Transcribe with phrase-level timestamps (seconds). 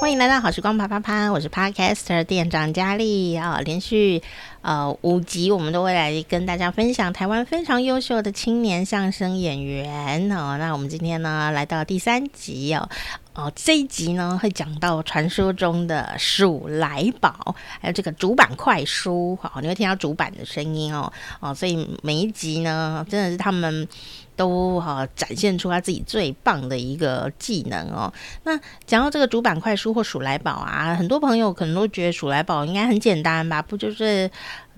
[0.00, 4.20] 欢迎来到好时光啪啪啪，我是 Podcaster 店长佳丽啊，连续
[4.60, 10.56] 呃五集，我们都会来跟大家分享台湾非常优秀的青年相声演员哦。
[10.58, 12.88] 那我们今天呢，来到第三集哦，
[13.34, 23.86] 哦这一集呢会讲到传说中的鼠来宝，还有这个主板快书，好，你会听到主板的声音哦哦，所以每一集呢，真的是他们。
[24.36, 28.12] 都哈展现出他自己最棒的一个技能哦。
[28.44, 33.60] 那讲到这个主板快书或数来宝啊，很多朋友可能都觉得数来宝应该很简单吧？
[33.60, 34.30] 不就是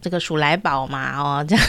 [0.02, 1.18] 这个数来宝嘛？
[1.18, 1.64] 哦，这样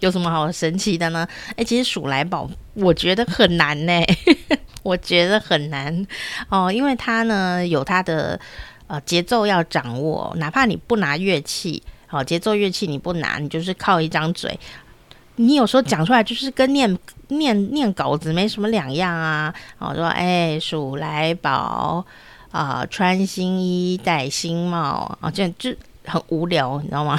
[0.00, 1.26] 有什么好神奇的呢？
[1.56, 3.92] 哎，其实数来宝我觉得很难呢，
[4.82, 6.06] 我觉得很难
[6.48, 8.38] 哦，因为它呢有它的
[8.86, 14.58] 呃节奏要掌握，哪怕你不拿乐器，好，节奏乐器你不拿，你就是靠一张嘴。
[15.40, 19.52] 你有时候讲出来就是跟念念念稿子没什么两样啊！
[19.78, 22.04] 我说哎，数来宝
[22.50, 27.18] 啊，穿新衣戴新帽啊，这样就很无聊，你知道吗？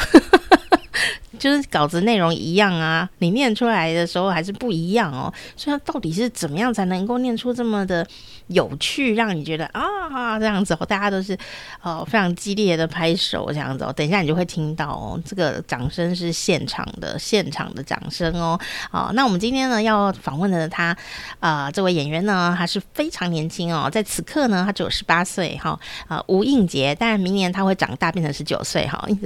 [1.40, 5.34] 就是稿子内容一样啊，你念出来的时候还是不一样哦。
[5.56, 8.06] 所以到底是怎么样才能够念出这么的
[8.48, 11.38] 有趣，让你觉得啊这样子哦，大家都是
[11.82, 13.94] 哦非常激烈的拍手这样子哦。
[13.94, 18.60] 等一下你就会听到哦，这个掌声是现场的，现场的掌声哦。
[18.92, 20.96] 好，那我们今天呢要访问的他
[21.40, 29.08] 啊、这位演员呢，还是非常年轻哦，在此刻呢他只有十八岁哈啊，吴映洁，但明年他会长大变成十九岁哈。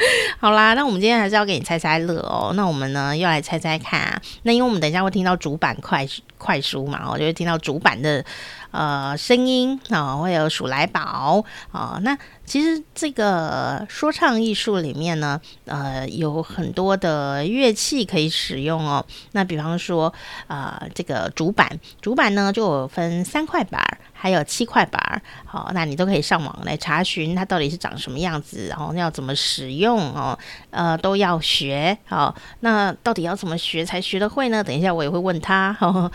[0.40, 2.52] 好啦，那我们今天还是要给你猜猜乐哦。
[2.54, 4.22] 那我们呢，又来猜猜看啊。
[4.42, 6.06] 那因为我们等一下会听到主板快
[6.38, 8.24] 快书嘛，我就会听到主板的
[8.70, 11.98] 呃声音啊，会有数来宝啊。
[12.02, 19.04] 那其实这个说唱艺术里面呢，呃，有很多的乐器可以使用哦。
[19.32, 20.12] 那比方说
[20.46, 23.98] 啊、呃，这个主板，主板呢就有分三块板。
[24.22, 34.62] 还有七块板，好，那你都可以上网来查询它到底是长什么样子，然后要怎么使用哦，呃，都要学，好，那到底要怎么学才学得会呢？
[34.62, 35.74] 等一下我也会问他。
[35.80, 36.12] 哦，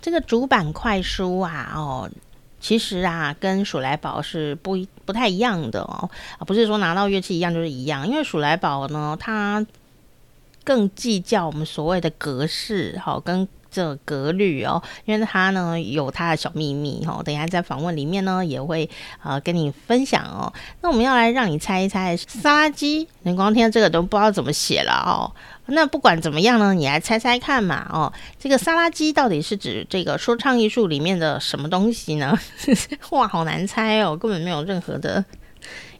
[0.00, 2.08] 这个主板快书啊，哦，
[2.60, 6.08] 其实啊，跟鼠来宝是不不太一样的哦，
[6.38, 9.66] 啊不是说拿到乐器一样就是一样，因为鼠来宝呢，它
[10.62, 13.48] 更计较我们所谓的格式，好，跟。
[13.70, 18.88] 这格律哦，因为他呢有他的小秘密哦，等一下在访问里面呢也会
[19.22, 20.52] 呃跟你分享哦。
[20.80, 25.30] 那我们要来让你猜一猜，沙拉鸡，你光听这个都不知道怎么写了哦。
[25.70, 28.12] 那不管怎么样呢，你来猜猜看嘛哦。
[28.38, 32.38] 这个沙拉鸡到底是指这个说唱艺术里面的什么东西呢？
[33.10, 35.22] 哇，好难猜哦，根本没有任何的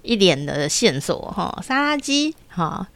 [0.01, 1.63] 一点的线索哈、哦。
[1.63, 2.87] 沙拉鸡哈、哦，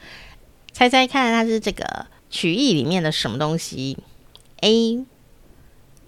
[0.72, 3.99] 猜猜看它是这个曲艺里面的什么东西
[4.62, 5.05] ？A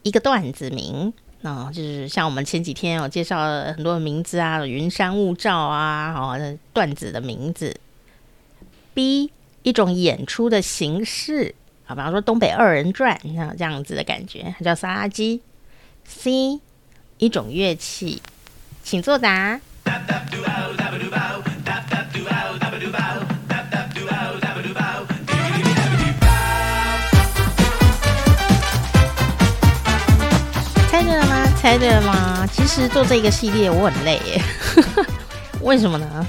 [0.02, 7.76] 一个段子名，啊、哦，就是像我们前几天有介绍了很多的名字啊，云山雾罩啊，哦，段子的名字。
[8.94, 9.30] B
[9.62, 11.54] 一种演出的形式，
[11.86, 15.42] 啊，比方说东北二人转，像这样子的感觉，它叫沙拉鸡。
[16.04, 16.60] C
[17.18, 18.20] 一种乐器，
[18.82, 19.60] 请作答。
[31.78, 32.46] 对吗？
[32.52, 34.42] 其实做这个系列我很累耶，
[35.60, 36.26] 为什么呢？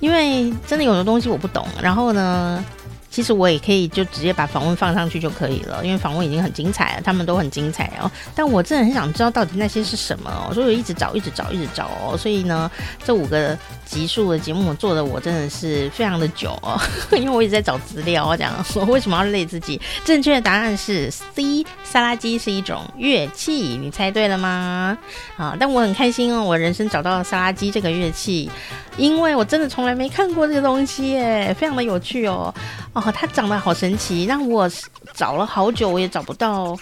[0.00, 2.64] 因为真的有的东西我不懂，然后呢，
[3.10, 8.10] 其实我也可以就直接把访问放上去就可以了，因为访问已经很精彩了，他们都很精彩哦。
[8.34, 12.16] 但我真的很想知道到底那些是什么哦，所以我一直找，一直找，一直找哦。
[12.16, 12.70] 所以呢，
[13.04, 13.56] 这五个
[13.90, 16.80] 集数的节目做的我真的是非常的久哦，
[17.18, 18.24] 因为我一直在找资料。
[18.24, 19.80] 我讲 我为什么要累自己？
[20.04, 24.96] 正确的答案是 C，沙拉鸡是一种乐器，你猜对了吗？
[25.36, 28.48] 啊，但我很开心哦，我人生找到了沙拉鸡这个乐器，
[28.96, 32.54] 因为我真的从来没看过这个东西耶，非常的有趣哦。
[32.92, 34.70] 哦，它长得好神奇，让我
[35.14, 36.76] 找了好久，我也找不到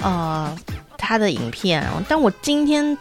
[0.00, 0.52] 呃
[0.98, 1.86] 它的影片。
[2.08, 2.96] 但我今天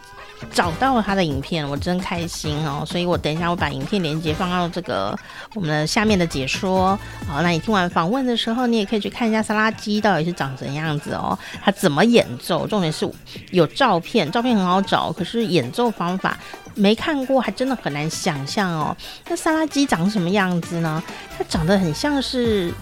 [0.51, 2.83] 找到了他的影片，我真开心哦。
[2.85, 5.17] 所以我等一下我把影片连接放到这个
[5.53, 6.97] 我们的下面的解说。
[7.27, 12.67] 好，那你听完访问的时候，你也可以去看一下沙拉鸡到底是长什么样子哦，它怎么演奏。
[12.67, 13.09] 重点是
[13.51, 16.37] 有照片，照片很好找，可是演奏方法。
[16.75, 18.97] 没看过，还真的很难想象哦。
[19.27, 21.03] 那沙拉鸡长什么样子呢？
[21.37, 22.73] 它长得很像是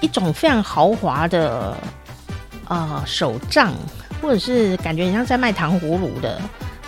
[0.00, 1.76] 一种非常豪华的
[2.68, 3.72] 呃手杖，
[4.20, 6.40] 或者是感觉很像在卖糖葫芦的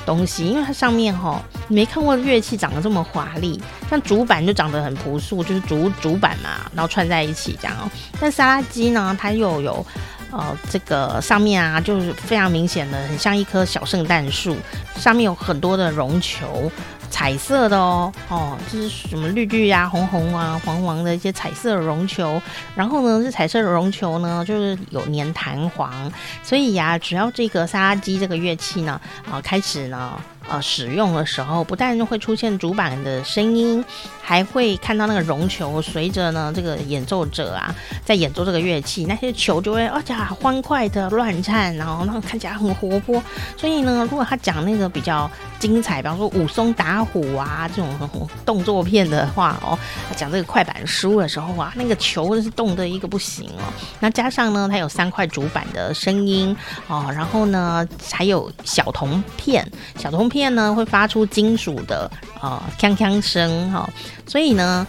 [0.04, 7.90] 东西，因为它上面哈、你、没看过乐器长得这么华丽，像竹板就长得很朴素，就是竹竹板嘛，然后串在一起这样哦。
[8.20, 9.84] 但沙拉鸡呢，它又有
[10.32, 14.56] 呃，这个上面啊，就是非常明显的，很像一棵小圣诞树，
[14.96, 16.70] 上面有很多的绒球。
[17.10, 22.40] 彩色的哦，哦，就是什么绿绿呀、红红啊、黄黄的一些彩色绒球。
[22.74, 26.12] 然后呢，这彩色的绒球呢，就是有粘弹簧，
[26.42, 29.00] 所以呀，只要这个沙拉机这个乐器呢，
[29.30, 30.20] 啊、开始呢。
[30.48, 33.84] 呃，使用的时候不但会出现主板的声音，
[34.22, 43.20] 还会看到那个绒球随着呢这个演奏者啊在演奏这个乐器，那些球就会啊呀欢快的乱颤，然后那看起来很活泼。
[43.56, 45.28] 所以呢，如果他讲那个比较
[45.58, 49.76] 精彩，比方说武松打虎啊这种动作片的话哦，
[50.08, 53.66] 他讲这个快板书的时候啊，那个球是动得一个不行哦。
[53.98, 56.56] 那加上呢，它有三块主板的声音
[56.86, 60.35] 哦，然后呢还有小铜片，小铜片。
[60.36, 63.88] 片呢会发出金属的啊锵锵声哈，
[64.26, 64.86] 所以呢，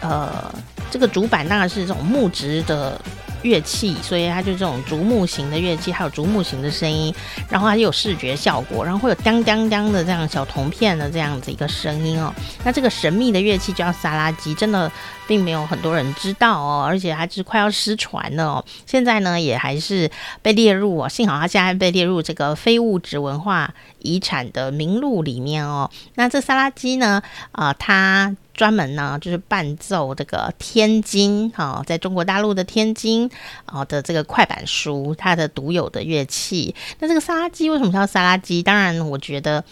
[0.00, 0.52] 呃，
[0.90, 3.00] 这个主板当然是这种木质的
[3.42, 7.14] 乐器，所以它就这种竹木型的乐器，还有竹木型的声音，
[7.48, 12.32] 然后它就有视觉效果，然后会有当当当的这样小铜片的这样子一个声音哦。
[12.64, 14.90] 那这个神秘的乐器叫萨拉基，真的
[15.26, 18.64] 并没有很多人知道哦，而且还是快要失传了哦。
[18.86, 20.10] 现在呢，也还是
[20.40, 25.90] 被列入哦，幸好它现在被列入这个非物质文化遗产的名录里面哦。
[26.14, 27.22] 那这萨拉基呢，
[27.52, 28.36] 啊、它。
[28.54, 33.28] 专门呢，就是伴奏这个天津哈，在中国大陆的天津
[33.64, 36.74] 啊的这个快板书，它的独有的乐器。
[36.98, 38.62] 那这个沙拉基为什么叫沙拉基？
[38.62, 39.64] 当然，我觉得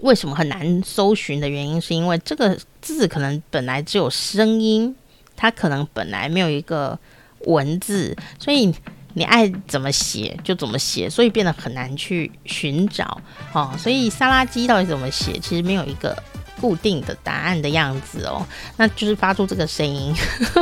[0.00, 4.96] 为什么很难搜寻的原因，是因为这个字可能本来只有声音，
[5.36, 6.98] 它可能本来没有一个
[7.40, 8.74] 文字，所以
[9.12, 13.20] 你爱怎么写就怎么写，所以变得很难去寻找
[13.52, 13.70] 哦。
[13.78, 16.16] 所以沙拉基到底怎么写，其实没有一个。
[16.62, 20.14] 固定的答案的样子哦，那就是发出这个声音。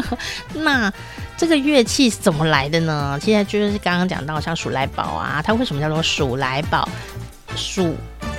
[0.56, 0.91] 那
[1.37, 3.19] 这个乐器是怎么来的呢？
[3.23, 6.88] 现在就是刚刚讲到像鼠来宝啊，它为什么叫做鼠来宝？
[7.55, 7.94] 鼠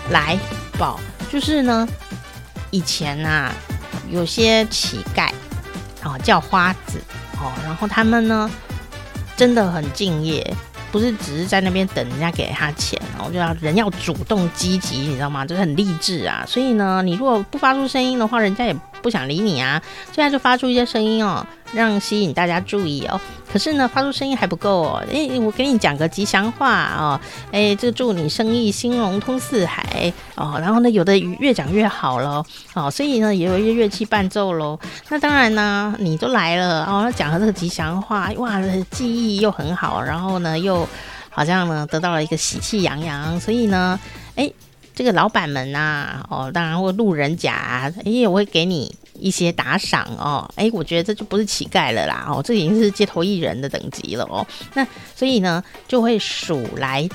[0.09, 0.35] 来
[0.79, 0.99] 宝
[1.31, 1.87] 就是呢，
[2.71, 3.53] 以前啊
[4.09, 5.29] 有些乞丐
[6.01, 6.99] 啊叫花子
[7.37, 8.49] 哦，然后他们呢
[9.37, 10.55] 真的很敬业。
[10.91, 15.45] 不是只是在那边等人家给他钱，然后就要人要主动积极，你知道吗？
[15.45, 16.43] 就是很励志啊。
[16.45, 19.81] 所以呢，你如果不发出声音的话，人家也不想理你啊。
[20.11, 23.19] 现在就发出一些声音哦，让吸引大家注意哦。
[23.51, 25.03] 可是呢，发出声音还不够哦。
[25.09, 27.19] 诶，我给你讲个吉祥话哦。
[27.51, 30.57] 诶，这个祝你生意兴隆通四海哦。
[30.59, 32.89] 然后呢，有的越讲越好了哦。
[32.89, 34.79] 所以呢，也有一些乐器伴奏喽。
[35.09, 40.87] 那当然呢，你都来了哦，讲了这个吉祥话，哇，记忆又很好，然后呢又。
[41.33, 43.97] 好像呢得到了一个喜气洋洋，所以呢，
[44.35, 44.51] 哎，
[44.93, 54.85] 这个老板们呐、啊，哦，当然或路人甲，哎，我会给你一些打赏哦，哎，我觉得这就不是乞丐了啦，哦，这已经是街头艺人的等级了哦，那
[55.15, 57.07] 所以呢，就会数来。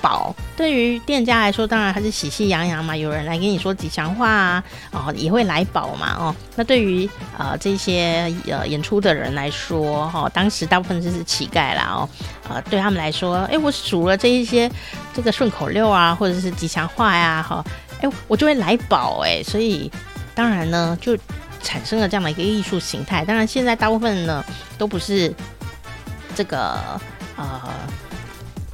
[0.00, 2.96] 宝对于店家来说，当然还是喜气洋洋嘛。
[2.96, 6.32] 有人来跟你说吉祥话啊，哦，也会来宝嘛，哦。
[6.54, 12.08] 那对于呃这些呃演出的人来说，哈、哦，当时大部分就是乞丐啦，哦，
[12.48, 14.70] 呃，对他们来说，哎，我数了这一些
[15.12, 17.64] 这个顺口溜啊，或者是吉祥话呀，哈，
[18.00, 19.90] 哎，我就会来宝，哎，所以
[20.32, 21.18] 当然呢，就
[21.62, 23.24] 产生了这样的一个艺术形态。
[23.24, 24.44] 当然，现在大部分呢
[24.76, 25.34] 都不是
[26.34, 27.00] 这个
[27.36, 27.62] 呃。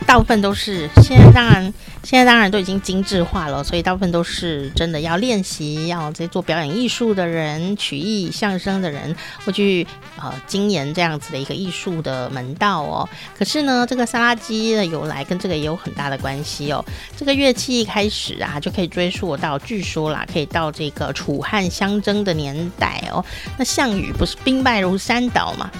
[0.06, 9.84] 大部分都是现在，当然现在当然都已经精致化了，所以大部分都是真的要练习，要在做表演艺术的人、曲艺相声的人，会去
[10.16, 13.08] 呃精研这样子的一个艺术的门道哦。
[13.36, 16.84] 可是呢，这个沙拉基的由来跟这个也有很大的关系哦。
[17.16, 23.24] 这个乐器一开始啊，就可以追溯到，据说啦，可以到这个楚汉相争的年代哦。
[23.58, 25.70] 那项羽不是兵败如山倒嘛？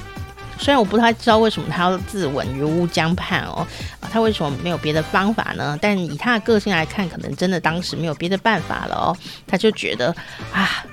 [0.56, 3.66] 虽然我不太知道为什么他要自刎于乌江畔哦，
[4.00, 5.76] 他为什么没有别的方法呢？
[5.82, 9.16] 但以他的个性来看，可能真的当时没有别的办法了哦。
[9.46, 10.14] 他就觉得
[10.52, 10.84] 啊，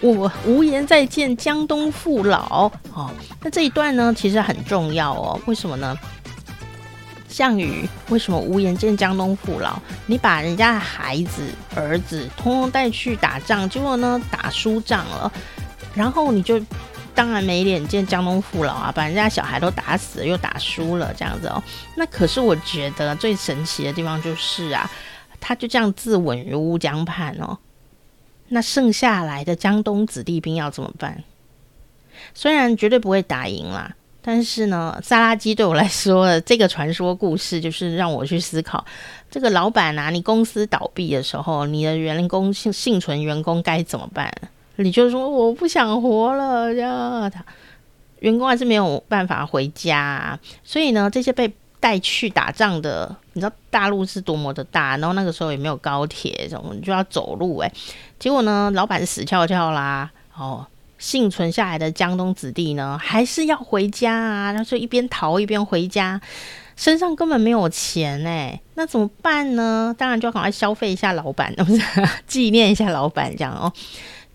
[0.00, 3.10] 我无颜再见江东父老哦。
[3.42, 5.40] 那这一段呢，其实很重要哦。
[5.46, 5.98] 为什么呢？
[7.28, 9.78] 项羽为什么无颜见江东父老？
[10.06, 11.42] 你把人家的孩子、
[11.74, 15.32] 儿子通通带去打仗，结果呢，打输仗了，
[15.94, 16.60] 然后你就。
[17.18, 21.60] 当然没脸见江东父老啊，把人家小孩都打死了，又打输了这样子哦。
[21.96, 24.88] 那可是我觉得最神奇的地方就是啊，
[25.40, 27.58] 他就这样自刎于乌江畔哦。
[28.50, 31.24] 那剩下来的江东子弟兵要怎么办？
[32.34, 38.86] 虽然绝对不会打赢啦，但是呢，萨拉基对我来说，这个传说故事就是让我去思考：
[39.28, 44.32] 这个老板啊，你公司倒闭的时候，你的员工幸幸存员工该怎么办？
[44.78, 47.44] 你就说我不想活了，这样他，
[48.20, 50.38] 员工还是没有办法回家啊。
[50.62, 57.72] 所以呢，这些被带去打仗的，你知道大陆是多么的大，然后那个时候也没有高铁，什么就要走路哎。
[58.18, 60.66] 结果呢，老板死翘翘啦，哦，
[60.98, 66.20] 幸存下来的江东子弟呢，还是要回家啊，然后就一边逃一边回家，
[66.76, 69.94] 身上根本没有钱哎，那怎么办呢？
[69.96, 71.80] 当然就要赶快消费一下老板，不 是
[72.26, 73.72] 纪念一下老板这样哦。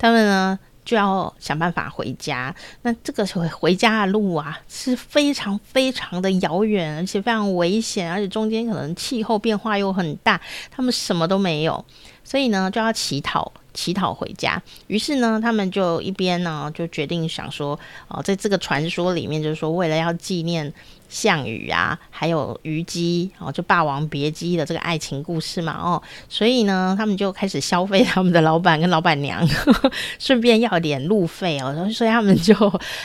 [0.03, 0.59] 他们呢？
[0.83, 2.53] 就要想办法回家。
[2.81, 11.85] 那这个回回家的路啊，是非常非常的遥远，而且非常危险，而且中间可能气候变化又很大，他们什么都没有，
[12.25, 13.49] 所以呢，就要乞讨。
[13.73, 20.71] 乞讨回家，于是呢，他们就一边呢就决定想说，哦，在这个传说里面，就是说为了要纪念
[21.13, 29.47] 项羽啊，还有虞姬哦，就《霸王别姬》的这个爱情故事嘛，哦，所以呢，他们就开始消费他们的老板跟老板娘，
[30.17, 32.55] 顺便要点路费哦，所以他们就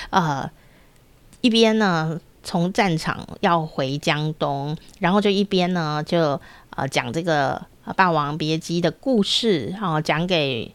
[0.08, 0.50] 呃
[1.42, 7.62] 一边呢从战场要回江东，然后就一边呢就呃讲这个。
[7.94, 10.70] 《霸王别姬》的故事，哦，讲给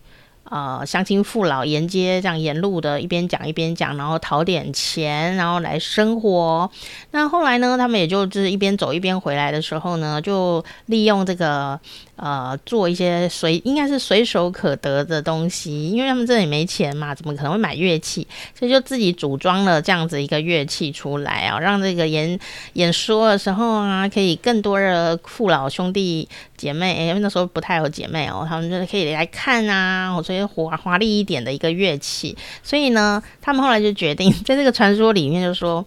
[0.54, 6.70] 呃乡亲父老，沿街这样沿路的一边讲一边讲，然后讨点钱，然后来生活。
[7.10, 11.80] 那后来呢，他们也就是一边走一边回来的时候呢，就利用这个。
[12.16, 18.28] 呃，做一些随应该是随手可得的东西，因为他们这里没钱嘛，怎么可能会买乐器？
[18.58, 22.40] 所以就自己组装了这样子一个乐器出来啊，让这个演
[22.74, 32.38] 演说的时候啊，可以更多的父老兄弟姐妹，因为那时候不太有姐妹哦，他们就是可以来看啊，所以华华丽一点的一个乐器。
[32.62, 35.84] 所以呢，他们后来就决定在这个传说里面就说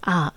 [0.00, 0.32] 啊。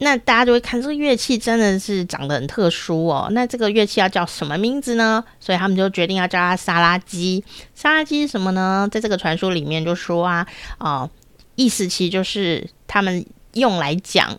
[0.00, 3.28] 那大家就会看这个乐器真的是长得很特殊哦。
[3.32, 5.24] 那这个乐器要叫什么名字呢？
[5.40, 7.42] 所以他们就决定要叫它沙拉鸡”。
[7.74, 8.88] 沙拉鸡是什么呢？
[8.92, 10.46] 在这个传说里面就说啊，
[10.78, 11.10] 哦，
[11.56, 14.38] 意思其实就是他们用来讲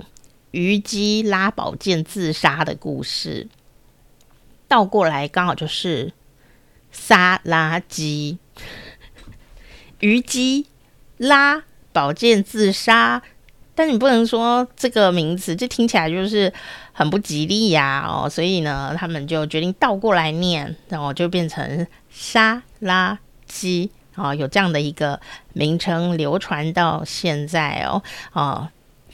[0.52, 3.48] 虞姬拉宝剑自杀的故事。
[4.70, 6.14] 倒过来刚好就是
[6.90, 8.38] 沙拉鸡，
[10.00, 10.68] 虞姬
[11.18, 13.22] 拉宝剑自杀。
[13.80, 16.52] 但你不能说这个名字，就听起来就是
[16.92, 25.18] 很不吉利呀，哦，所以呢，他们就决定倒过来念，然后就变成沙拉鸡，哦，有这样的一个
[25.54, 28.68] 名称流传到现在哦，哦，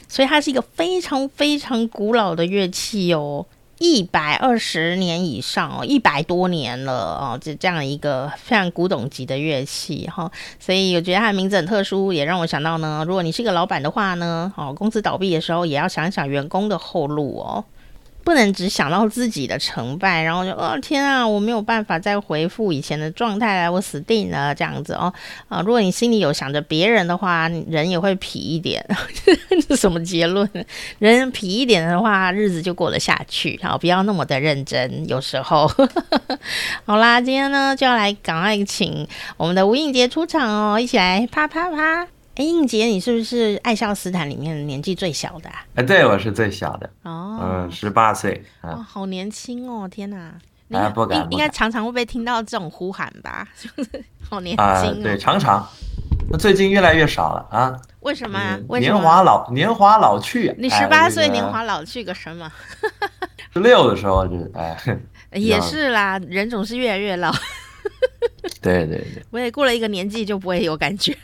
[0.08, 3.46] 所以它是一个非常非常古老的乐器哦。
[3.78, 17.64] 一百二十年以上哦，一百多年了哦，这这样一个非常古董级的乐器哈，所以我觉得它的名字很特殊，也让我想到呢，如果你是一个老板的话呢，哦，公司倒闭的时候也要想想员工的后路哦。
[18.26, 25.14] 不能只想到自己的成败，然后就哦天啊，我没有办法再回复以前的状态了，我死定了这样子哦
[25.48, 25.62] 啊！
[25.62, 28.84] 如果你心里有想着别人的话，人也会皮一点。
[29.70, 30.50] 这什么结论？
[30.98, 33.60] 人皮一点的话，日子就过得下去。
[33.62, 35.08] 好，不要那么的认真。
[35.08, 35.72] 有时候，
[36.84, 42.15] 好啦，今天呢就要来赶快请我们的吴映洁出场哦，一起来啪啪啪。
[42.36, 45.50] 哎，应杰，你是不是爱笑斯坦里面年纪最小的？
[45.50, 45.66] 啊？
[45.76, 46.90] 哎，对，我是最小的。
[47.04, 48.44] 哦，嗯，十八岁。
[48.62, 49.88] 哦，好年轻哦！
[49.88, 50.34] 天哪，
[50.70, 53.48] 哎，不敢，应该常常会被听到这种呼喊吧？
[53.58, 55.04] 就 是好年轻，哦呃。
[55.04, 55.66] 对，常常。
[56.30, 57.80] 那最近越来越少了啊？
[58.02, 58.40] 为什么？
[58.80, 60.54] 年华老年华老去。
[60.58, 62.52] 你十八岁，年华老去个什么？
[63.54, 64.78] 十六的时候就哎。
[65.32, 67.34] 也 是啦，人总是越来越老。
[68.62, 69.24] 对对对。
[69.30, 71.16] 我也过了一个年纪，就不会有感觉。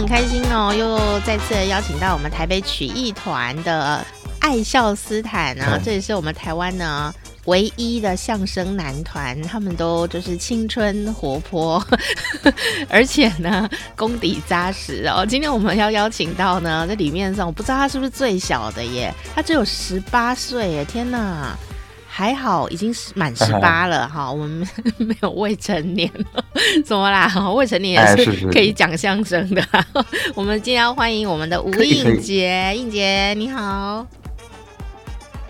[0.00, 4.04] 很开心哦，又再次邀请到我们台北曲艺团的
[4.38, 7.12] 爱笑斯坦啊，这也是我们台湾呢
[7.44, 11.84] 唯一的相声男团，他们都就是青春活泼，
[12.88, 15.26] 而且呢功底扎实哦。
[15.26, 21.54] 今天我们要邀请到呢，在里面上我不知道他是不是最小的耶，他只有十八岁耶，天哪！
[22.12, 26.44] 还好，已经满十八了 哈，我们没有未成年了，
[26.84, 27.32] 怎么啦？
[27.54, 29.62] 未成年也是可以讲相声的。
[29.70, 34.04] 哎、是是我们今天要欢迎我们的吴映洁，映洁你好。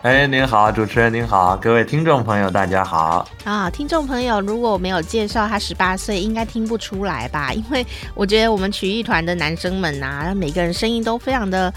[0.03, 3.27] 哎，您好，主持人您好，各位听众朋友大家好。
[3.45, 7.53] 啊，听众朋友，如果我没有介绍他十八岁，应该听不出来吧？
[7.55, 11.73] 因为我觉得我们曲艺团的男生们啊，每个人声音都非常的。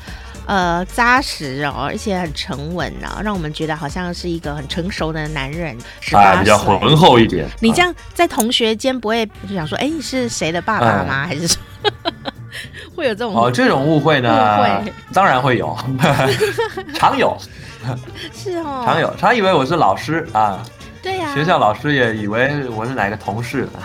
[0.46, 7.48] 呃，扎实哦，而且很沉稳啊，让我们觉得好像是一个很成熟的男人，十八岁，比较浑厚一点。
[7.60, 11.26] 你这样在同学间不会就想说，哎，你是谁的爸爸吗？
[11.26, 11.62] 还是说？
[12.96, 14.30] 会有这种哦，这种误会呢？
[14.30, 15.76] 误会当然会有，
[16.94, 17.36] 常有。
[18.32, 20.64] 是哦，常有，常以为我是老师啊。
[21.04, 23.68] 对呀、啊，学校老师也以为我是哪个同事。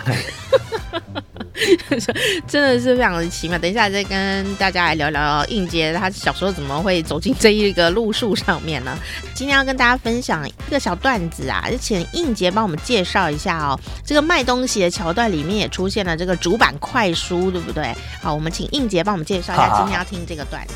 [2.47, 3.59] 真的是非常的奇妙。
[3.59, 8.97] 等一下再跟大家来聊聊应杰，他小时候怎么会走进这一个路数上面呢？
[9.33, 13.77] 今天要跟大家分享一个小段子啊，就请应杰帮我们介绍一下哦。
[14.05, 17.93] 这个卖东西的桥段里面也出现了这个主板快书，对不对？
[18.21, 20.73] 好，我们请应杰帮我们介绍一下，今天要听这个段子。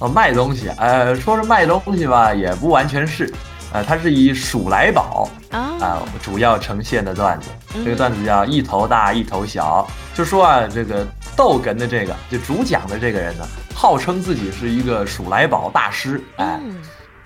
[0.00, 3.32] 哦，卖东西，呃，说是卖东西吧，也不完全是。
[3.72, 7.50] 呃，它是以鼠来宝啊、呃、主要呈现的段子。
[7.84, 11.06] 这个段子叫一头大一头小，就说啊，这个
[11.36, 16.58] 逗哏的这个就主讲的这个人呢，号称自己是一个鼠来宝大师，哎，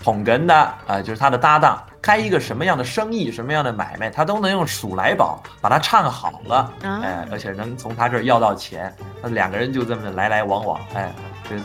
[0.02, 8.92] 捧哏的啊、呃，就是他的搭档，开一个什么样的生意，什么样的买卖，他都能用鼠来宝把它唱好了，哎，而且能从他这儿要到钱，
[9.22, 11.12] 那两个人就这么来来往往，哎。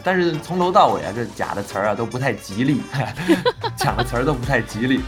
[0.03, 2.81] 但是从头到尾啊，这假的词儿啊都不太吉利，
[3.75, 5.01] 讲的词儿都不太吉利，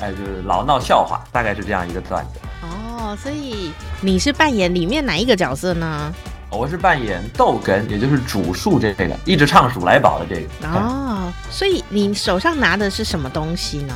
[0.00, 2.40] 哎，就是老闹笑话，大概是这样一个段子。
[2.62, 6.12] 哦，所以你是扮演里面哪一个角色呢？
[6.50, 10.68] 我是扮演豆根，也就是主树这个，一直唱数来宝的这个。
[10.68, 13.94] 哦，所以你手上拿的是什么东西呢？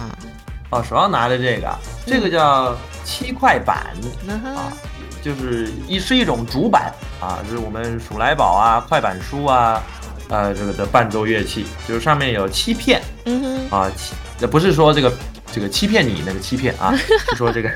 [0.70, 3.86] 哦，手上拿的这个，这个叫七块板、
[4.26, 4.72] 嗯、啊。
[5.20, 9.82] 就是一是一种主板啊，就是我们数来宝啊、快板书啊，
[10.28, 14.14] 呃，这个的伴奏乐器，就是上面有七片，嗯哼，啊，七，
[14.46, 15.12] 不是说这个
[15.52, 17.70] 这个欺骗你那个欺骗啊， 是说这个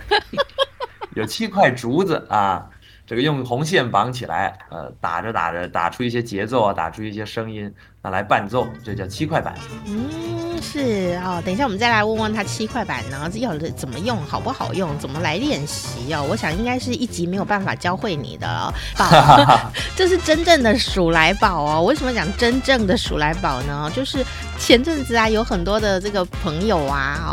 [1.16, 2.68] 有七块竹子啊，
[3.06, 9.54] 这个用红线绑起来，呃，打着打着打出一些节奏啊，打出一些声音，拿来伴奏，这叫七块板。
[9.86, 10.32] 嗯。
[10.64, 16.24] 是哦，等一下我们再来问问他七块板呢，要怎么用，好不好用，怎么来练习哦？
[16.30, 18.72] 我想应该是一集没有办法教会你的哦。
[18.96, 21.82] 宝， 这是真正的鼠来宝哦。
[21.82, 23.90] 为什么讲真正的鼠来宝呢？
[23.92, 24.24] 就是
[24.56, 27.32] 前阵子啊，有很多的这个朋友啊，哦，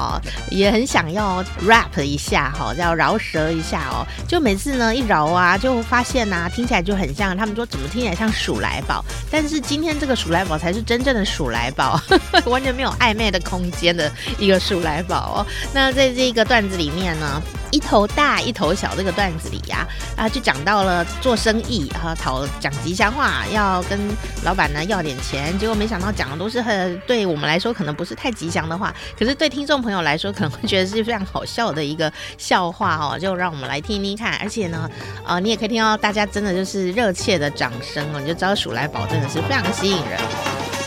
[0.49, 4.03] 也很想要 rap 一下哈，要饶舌一下哦。
[4.27, 9.05] 就每次呢一饶啊，就发现呐、啊，听起来就很像，他们说怎么听起来像鼠来宝？
[9.29, 11.98] 但是今天这个鼠来宝才是真正的鼠来宝，
[12.45, 13.30] 完全没有暧昧。
[13.30, 24.00] 的空间的一个鼠来宝哦，那在这个段子里面呢，一头大一头小这个段子里呀，啊，就讲到了做生意啊，讨讲吉祥话，要跟
[24.43, 34.89] 老板呢要点钱，结果没想到讲的都是很对我们来说可能不是太吉祥的话，可是对听众朋友来说可能会觉得是非常好笑的一个笑话哦，就让我们来听听看，而且呢，
[35.24, 40.19] 啊，你也可以听到大家真的就是热切的掌声哦，你就知道鼠来宝真的是非常吸引人。
[40.49, 40.79] Bye.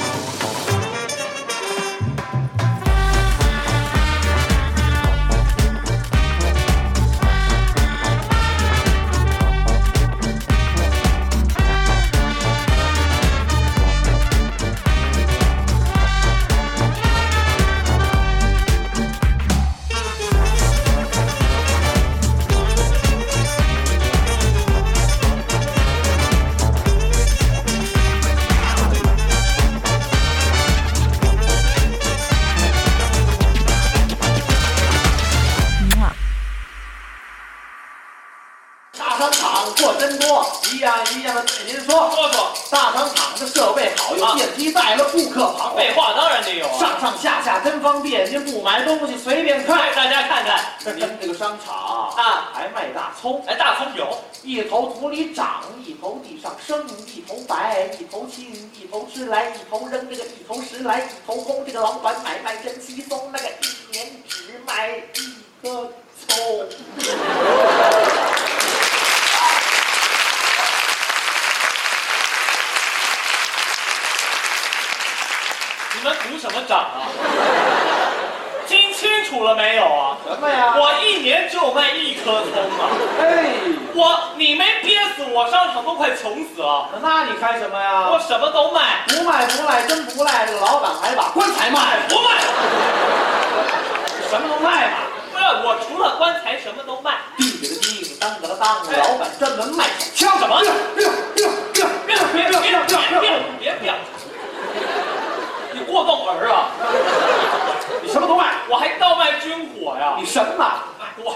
[53.46, 61.64] 哎，大葱有，一头土里长，一头地上生，一头白，一头青，一头吃来，一头扔，这个一头拾来，一头空。
[61.66, 65.02] 这个老板买卖真稀松，那个一年只卖一
[65.60, 65.90] 颗
[66.26, 66.68] 葱。
[75.94, 78.01] 你们鼓什么掌啊？
[78.72, 80.16] 听清楚了没有啊？
[80.26, 80.74] 什么呀？
[80.78, 82.88] 我一年就卖一颗葱啊！
[83.20, 83.44] 哎，
[83.92, 86.88] 我你没憋死我，商场都快穷死了。
[87.02, 88.08] 那你开什么呀？
[88.08, 90.46] 我什么都卖，不卖不赖，真不赖。
[90.46, 92.30] 这个老板还把棺材卖，不卖，
[94.30, 94.96] 什么都卖嘛。
[95.30, 97.12] 不是，我除了棺材什么都卖。
[97.36, 97.46] 叮
[98.18, 100.62] 当叮当，当当当，老板专门卖枪什么？
[100.96, 101.04] 别
[101.36, 103.28] 别别别别别别别
[103.60, 103.94] 别别！
[105.74, 106.72] 你过动儿啊！
[108.00, 110.14] 你什么都卖，我还倒卖军火呀！
[110.18, 110.64] 你什么？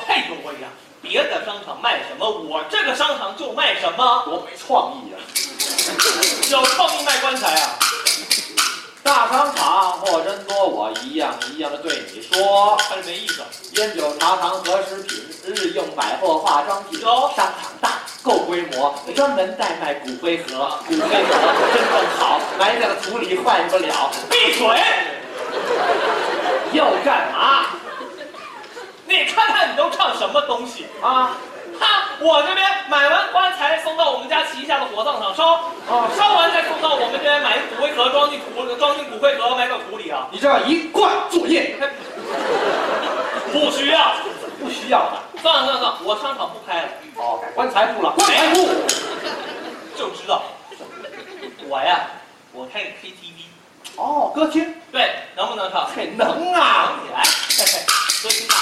[0.08, 0.68] 哎呦我呀！
[1.02, 5.16] 别的商场卖什么，我这个商场就卖什么，多没创意啊！
[6.50, 7.78] 有创意卖棺材啊！
[9.02, 13.42] 大商场货真多，我一样一样的对你说，还是没意思。
[13.74, 17.90] 烟酒茶糖和食品，日用百货化妆品，商场大。
[18.22, 21.08] 够规模，专门代卖骨灰盒，骨灰盒
[21.72, 24.10] 真正好，埋在了土里坏不了。
[24.28, 24.66] 闭嘴！
[26.76, 27.66] 又干嘛？
[29.08, 31.32] 你看看你都唱什么东西啊？
[31.78, 40.26] 哈，我这边买完棺材送到我们家旗下的火葬场烧，哦，烧完再送到我们这边买骨灰盒装进土，装进骨灰盒埋到土里啊。
[40.32, 41.76] 你这样一贯作业，
[43.52, 44.14] 不需要，
[44.58, 45.22] 不需要的。
[45.42, 48.10] 算了算了算了，我商场不开了，哦，改棺材铺了。
[48.16, 48.66] 棺材铺，
[49.96, 50.42] 就知道，
[51.68, 52.06] 我呀，
[52.52, 53.44] 我开个 KTV，
[53.96, 55.88] 哦，歌厅，对，能不能唱？
[55.94, 57.22] 嘿，能啊，能起来，
[57.58, 57.80] 嘿嘿，
[58.22, 58.54] 歌厅大。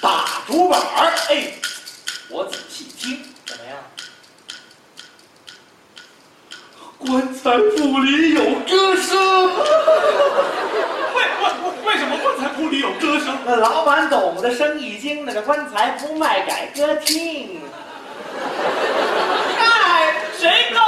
[0.00, 1.52] 打竹板儿，哎，
[2.28, 3.76] 我仔细听，怎么样？
[6.98, 9.46] 棺材铺里有歌声。
[11.14, 11.44] 为为
[11.84, 13.38] 为什么棺材铺里有歌声？
[13.44, 17.60] 那老板懂得生意经，那个棺材不卖改歌厅。
[19.58, 20.80] 嗨，谁告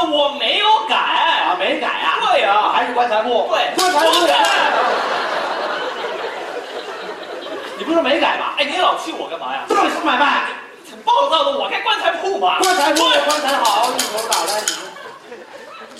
[0.00, 2.18] 我没有改啊，没改啊。
[2.20, 3.48] 对啊，还是棺材铺。
[3.50, 4.12] 对，棺材铺。
[7.78, 8.54] 你不是没改吗？
[8.58, 9.64] 哎，你老气我干嘛呀？
[9.68, 10.44] 这是买卖，
[10.86, 11.50] 挺暴躁的。
[11.58, 12.60] 我开棺材铺嘛。
[12.60, 14.62] 棺材铺，棺材好，一会儿打来。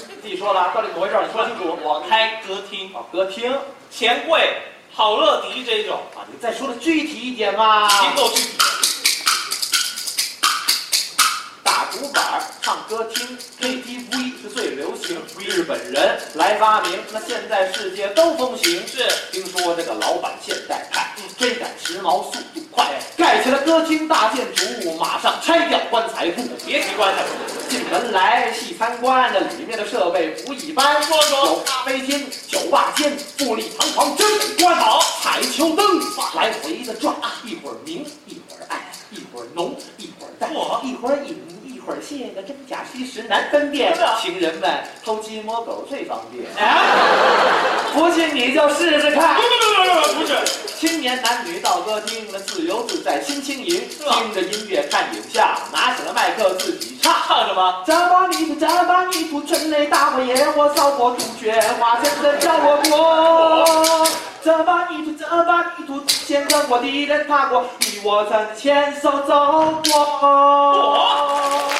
[0.08, 1.16] 你自己说了，到底怎么回事？
[1.26, 1.76] 你说清楚。
[1.82, 3.58] 我开歌厅，哦，歌厅，
[3.90, 4.62] 钱柜、
[4.94, 7.88] 好乐迪这种啊，你再说的具体一点嘛。
[7.88, 8.58] 已经够具体。
[11.92, 15.20] 打竹板，唱歌厅，KTV 是最流行。
[15.38, 18.82] 日本人来发明，那现在世界都风行。
[18.86, 21.12] 是，听说这个老板现代派。
[21.38, 26.42] 追赶时髦，速度快，盖起了歌厅大建筑，马上拆掉棺材铺。
[26.64, 31.02] 别提棺材铺，进门来细参观，这里面的设备不一般。
[31.02, 34.74] 说说，有咖啡厅、酒吧间，富丽堂皇，真美观。
[34.76, 36.00] 好，彩球灯
[36.34, 40.50] 来回的转，一会儿明，一会儿暗，一会儿浓，一会儿淡，
[40.84, 41.36] 一会儿隐。
[41.86, 44.70] 会儿卸个真假虚实难分辨，情人们
[45.04, 46.44] 偷鸡摸狗最方便。
[46.64, 46.80] 啊
[47.92, 49.34] 不信你就试试看。
[49.34, 49.46] 不不
[50.14, 50.38] 不不是，
[50.78, 57.12] 青年男女到歌厅，那自由自在心轻盈，听着音乐看影像，拿起了麦克自己唱。
[57.26, 57.82] 唱什么？
[57.86, 64.08] 这把泥土，这把泥土，春雷大火野火，扫过杜鹃，花真的叫我过。
[64.44, 71.72] 这把泥土，这把泥土，见证过敌人踏过，你我曾牵手走过。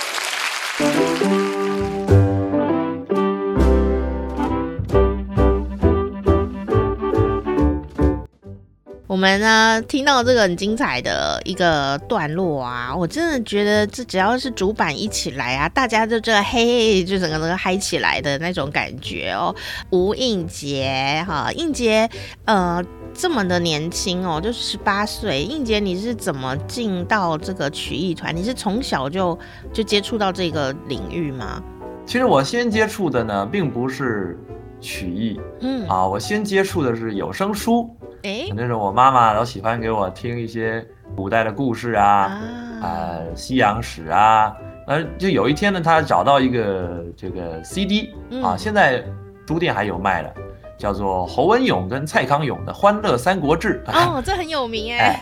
[9.23, 19.55] 们呢听到这个很精彩的一个段落啊，我真的觉得这只要是主板一起来啊，大家就这个嘿，就整个都嗨起来的那种感觉哦。
[19.91, 22.11] 吴映洁哈，映洁
[22.47, 22.83] 呃
[23.15, 25.45] 这么的年轻哦，就十八岁。
[25.45, 28.35] 映洁你是怎么进到这个曲艺团？
[28.35, 29.39] 你是从小就
[29.73, 31.63] 就接触到这个领域吗？
[32.05, 34.37] 其实我先接触的呢，并不是
[34.83, 37.89] 曲艺，嗯啊，我先接触的是有声书。
[38.25, 40.85] 哎，那时候我妈妈老喜欢给我听一些
[41.17, 42.41] 古代的故事啊，啊，
[42.83, 44.55] 呃，西洋史啊，
[44.87, 49.03] 呃，就有一天呢，她找到一个这个 CD，嗯，啊，现在
[49.49, 50.35] 书店还有卖的，
[50.79, 53.83] 叫做侯文勇跟蔡康永的《欢乐三国志》。
[53.93, 55.21] 哦，这很有名 哎，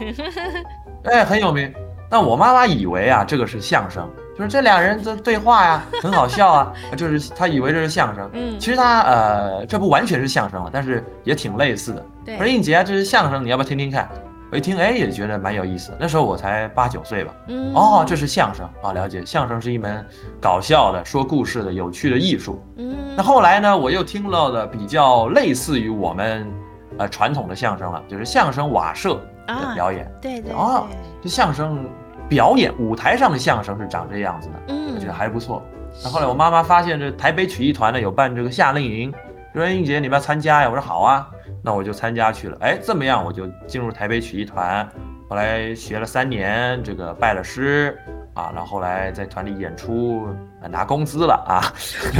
[1.04, 1.72] 哎， 哎，很有名。
[2.10, 4.08] 那我妈妈以为啊，这个是相声。
[4.40, 6.72] 就是这俩人的对话呀，很好笑啊。
[6.96, 12.02] 就是他以为这是相声，嗯，其实他呃，这不完全是相声了，但是也挺类似的。
[12.24, 14.08] 对，说应杰，这是相声，你要不要听听看？
[14.50, 15.98] 我一听，哎，也觉得蛮有意思的。
[16.00, 17.34] 那时候我才八九岁吧。
[17.48, 19.22] 嗯，哦，这是相声啊，了解。
[19.26, 20.02] 相声是一门
[20.40, 22.64] 搞笑的、说故事的、有趣的艺术。
[22.78, 26.50] 嗯，那后来呢，我又听到了比较类似于我们
[26.96, 30.10] 呃传统的相声了，就是相声瓦舍的表演。
[30.18, 30.52] 对对，对。
[30.54, 30.86] 哦，
[31.22, 31.86] 这相声。
[32.30, 35.60] 表演舞台上的相声是长这样子的，嗯，我觉得还不错。
[36.04, 39.12] 那后来我妈妈发现这台北曲艺团呢有办这个夏令营，
[39.52, 40.68] 说英杰你们要参加呀？
[40.70, 41.28] 我说好啊，
[41.60, 42.56] 那我就参加去了。
[42.60, 44.88] 哎，这么样我就进入台北曲艺团，
[45.28, 47.98] 后来学了三年，这个拜了师
[48.34, 50.28] 啊，然后后来在团里演出，
[50.70, 51.58] 拿工资了啊，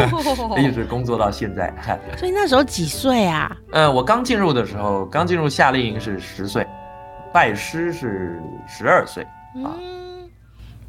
[0.59, 1.73] 一直工作到现在。
[2.19, 3.57] 所以那时候几岁啊？
[3.71, 6.67] 嗯，我刚进入的时候，刚进入夏令营是十岁，
[7.33, 9.23] 拜师是十二岁
[9.65, 9.71] 啊。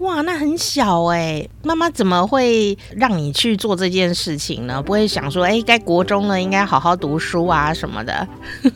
[0.01, 4.81] 哇，那很小哎、欸，妈妈怎么会让你去做这件事情呢？
[4.81, 8.27] 不会想说，哎，该国中了，应该好好读书啊什么的。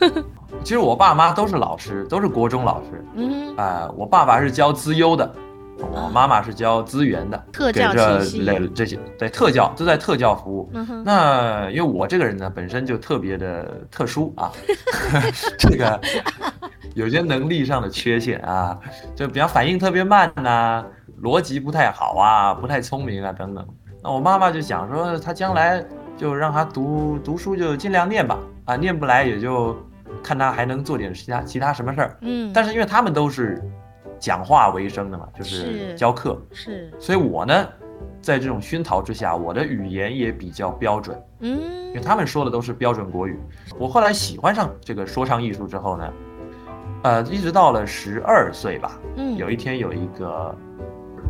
[0.62, 3.04] 其实我爸妈都是老师，都是国中老师。
[3.16, 5.28] 嗯，啊、呃，我爸爸是教资优的，
[5.78, 10.70] 我妈妈是教资源的，特教这这些对特教都在特教服务。
[10.74, 14.52] 嗯、那因为我这个人呢，本身就特别的特殊啊，
[15.58, 16.00] 这个。
[16.94, 18.74] 有些能力上的缺陷啊，
[19.14, 20.86] 就比方反应特别慢呐、啊，
[21.22, 23.66] 逻辑不太好啊，不太聪明啊等等。
[24.02, 25.84] 那我妈妈就想说，他将来
[26.16, 29.76] 就让他读读书，就尽量念吧，啊，念不来也就
[30.22, 32.16] 看他还能做点其他其他什么事儿。
[32.20, 33.62] 嗯，但是因为他们都是
[34.18, 37.66] 讲话为生的嘛，就是教课，是，所以我呢。
[38.20, 43.38] 在这种熏陶之下，我的语言也比较标准，嗯，因为他们说的都是标准国语。
[43.78, 46.12] 我后来喜欢上这个说唱艺术之后呢，
[47.04, 50.52] 呃，一直到了十二岁吧，嗯，有一天有一个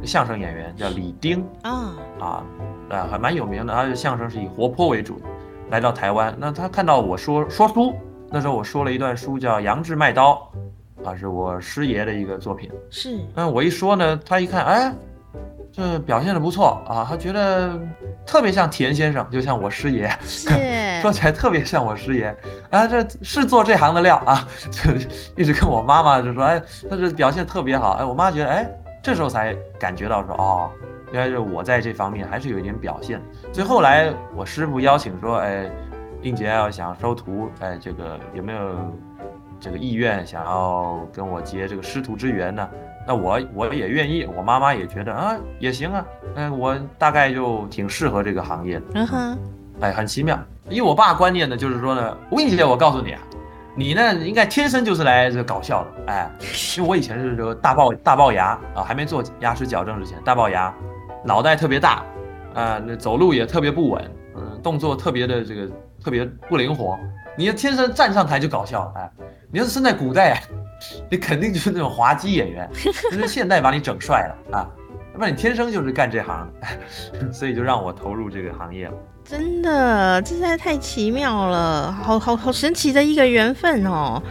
[0.04, 1.94] 相声演员叫李丁，啊。
[2.18, 2.44] 啊，
[2.90, 5.26] 呃，还蛮有名的，他的相声是以活泼为主的，
[5.70, 7.94] 来到台湾，那他看到我说说书，
[8.30, 10.50] 那时候我说了一段书叫《杨志卖刀》，
[11.08, 14.92] 啊，是我师爷的一个作品，是，那我一说呢，他一看，哎。
[15.72, 17.78] 这表现的不错啊，他觉得
[18.24, 20.48] 特别像田先生，就像我师爷，是。
[21.02, 22.34] 说起来特别像我师爷。
[22.70, 24.90] 啊，这是做这行的料啊， 就
[25.36, 28.66] 一直跟我妈妈就说，哎，他这表现特别好，哎，我妈觉得，哎，
[29.06, 30.68] 这时候才感觉到说，哦，
[31.12, 33.22] 原来是我在这方面还是有一点表现。
[33.52, 35.70] 所以后来我师傅邀请说，哎，
[36.22, 38.74] 应杰要想收徒，哎，这个有没有
[39.60, 42.68] 这个意愿想要跟我结这个师徒之缘呢？
[43.06, 49.38] 那我我也愿意，我妈妈也觉得啊也行啊，嗯，我大概就挺适合这个行业的，嗯哼，
[49.82, 50.36] 哎，很奇妙。
[50.68, 53.20] 因为我爸观念呢，就是说呢，吴英杰，我告诉你啊，
[53.76, 56.30] 你呢应该天生就是来这搞笑的，哎，
[56.76, 60.74] 因为我以前是这个大龅大龅牙啊，还没做牙齿矫正之前，大龅牙，
[61.22, 62.02] 脑袋特别大，
[62.54, 65.68] 啊，那走路也特别不稳，嗯，动作特别的这个
[66.02, 66.98] 特别不灵活，
[67.36, 69.10] 你要天生站上台就搞笑，哎，
[69.52, 70.42] 你要是生在古代。
[71.10, 72.68] 你肯定就是那种滑稽演员，
[73.10, 74.68] 就是现代把你整帅了啊！
[75.14, 78.94] 要不然你天生就是干这行的， 所以就让我投入这个行业了。
[79.28, 84.22] 真的，这实在太奇妙了，好好好神奇的一个缘分哦。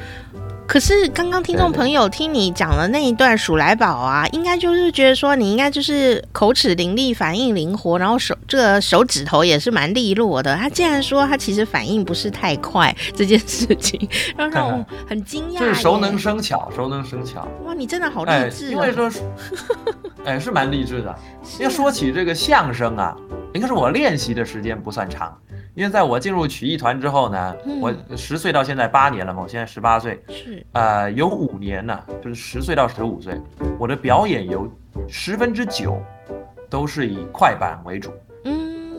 [0.67, 10.55] 可是刚刚听众朋友听你讲的那一段鼠来宝啊，应该就是觉得说你应该就是口齿伶俐、反应灵活，然后手这个手指头也是蛮利落的。
[10.55, 15.59] 他竟然说他其实反应不是太快这件事情，让让我很惊讶。
[15.59, 17.47] 就是熟能生巧，熟能生巧。
[17.65, 18.71] 哇，你真的好励志，哦！
[18.71, 19.11] 因为说，
[20.25, 21.15] 哎，是蛮励志的。
[21.59, 23.15] 要说起这个相声啊，
[23.55, 25.35] 应该是我练习的时间不算长。
[25.73, 33.39] 因为在我进入曲艺团之后呢，嗯、我十岁到现在八年了嘛，我现在十八岁，是，呃，有五年呢，就是十岁到十五岁，
[33.79, 34.71] 我的表演有
[35.07, 36.01] 十分之九
[36.69, 38.09] 都是以快板为主，
[38.45, 38.93] 嗯，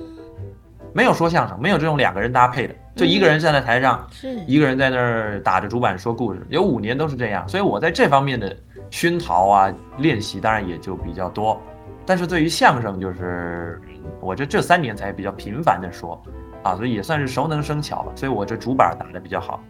[0.92, 8.54] 没有说相声，没有这种两个人搭配的，就一个人站在台上，是、嗯，一个人在那儿打着主板说故事，有五年都是这样，所以我在这方面的
[8.90, 11.58] 熏陶啊练习当然也就比较多，
[12.06, 13.80] 但是对于相声就是
[14.20, 16.22] 我这这三年才比较频繁的说。
[16.62, 19.62] 啊，所以也算是熟能生巧了，所以我这主板打的比较好。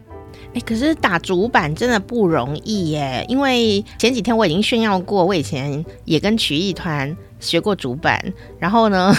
[0.55, 8.19] 哎，可是打主板真的不容易耶，因为前几天我已经炫耀过，我以前也跟曲艺团学过主板，
[8.57, 9.13] 然后呢，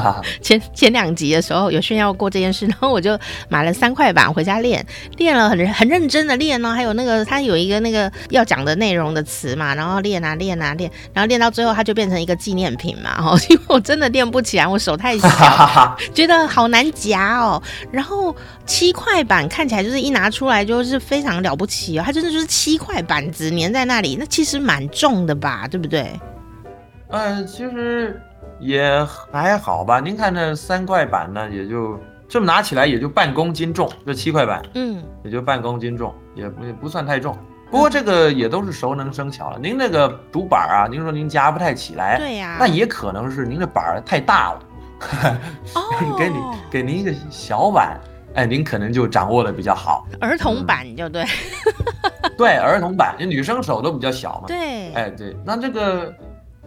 [0.40, 4.84] 前前两集的时候有炫耀过这件事，然后我就买了三块板回家练，
[5.16, 15.28] 练了很很认真的练呢，还有那个他有一个那个要讲的内容的词嘛，然后练啊练啊练，然后练到最后它就变成一个纪念品嘛，哦， 因为我真的练不起来，我手太小，
[16.14, 17.62] 觉得好难夹哦。
[17.90, 18.34] 然后
[18.66, 26.08] 七块板看起来就是一拿出来就是非常了不起哦，它真的就是七块板子粘在那里，那其实蛮重的吧，对不对？
[27.08, 28.20] 呃，其实
[28.62, 29.98] 也还好吧。
[29.98, 31.98] 您看这三块板呢，也就
[32.28, 33.90] 这么拿起来也就半公斤重。
[34.06, 37.36] 这七块板，嗯，也就半公斤重，也也不算太重。
[37.70, 39.58] 不过这个也都是熟能生巧了。
[39.58, 44.60] 您那个主板啊，您说您夹不太起来，对呀，那也可能是您的板太大了。
[45.74, 45.82] 哦，
[46.16, 46.36] 给你
[46.70, 47.98] 给您一个小板，
[48.34, 50.06] 哎，您可能就掌握的比较好。
[50.20, 51.24] 儿童版就对，
[52.38, 54.44] 对，儿童板，你女生手都比较小嘛。
[54.46, 56.14] 对，哎对，那这个。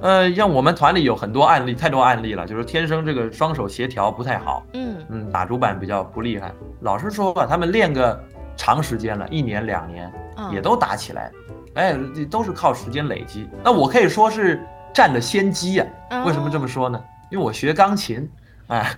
[0.05, 6.53] 呃，像我们团里有很多案例，太多案例了，就是天生这个双手协调不太好，嗯嗯，打主板比较不厉害。
[6.81, 8.23] 老实说吧，他们练个
[8.55, 10.11] 长时间了，一年两年，
[10.53, 11.31] 也都打起来，
[11.73, 11.97] 哎，
[12.29, 13.49] 都是靠时间累积。
[13.63, 14.63] 那我可以说是
[14.93, 15.87] 占了先机啊。
[16.23, 17.03] 为什么这么说呢？
[17.31, 18.29] 因为我学钢琴，
[18.67, 18.95] 哎，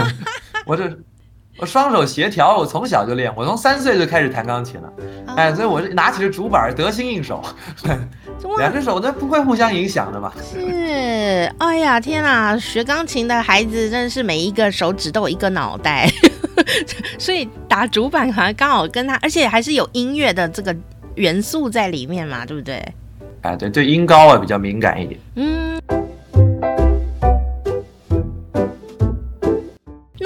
[0.66, 0.94] 我这。
[1.58, 4.92] 我双手协调，我从小就练，我从三岁就开始弹钢琴了，
[5.36, 7.42] 哎，所以我这拿起了主板得心应手，
[8.58, 10.32] 两只手那不会互相影响的嘛。
[10.42, 16.08] 是，哎呀，天哪，学钢琴的孩子真的是每一个手指都有一个脑袋，
[17.18, 20.74] 所以打主板好像刚好跟他，而且还是有音乐的这个
[21.16, 22.82] 元素在里面嘛，对不对？
[23.42, 25.20] 哎，对，对音高啊比较敏感一点。
[25.36, 25.81] 嗯。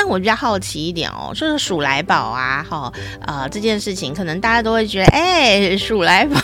[0.07, 2.92] 但我比较好奇一点哦，就是数来宝啊，哈，
[3.27, 6.40] 呃，这件事情可能大家都会觉得，哎，数来宝，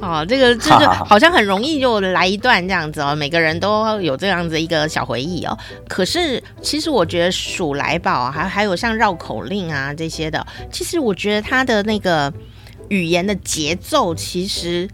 [0.00, 5.58] 哦，这个就是好像很容易就来一段这样子哦，每个人都有这样子一个小回忆哦。
[5.88, 12.32] 可是其实我觉得数来宝还还有像绕口令啊这些的，其实我觉得它的那个
[12.88, 14.88] 语言的节奏其实。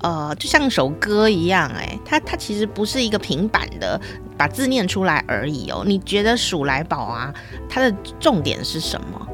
[0.00, 4.00] 呃，就像首歌一样，哎，它它其实不是一个平板的
[4.36, 5.82] 把字念出来而已哦。
[5.84, 7.34] 你觉得数来宝啊，
[7.68, 9.28] 它的重点是什么？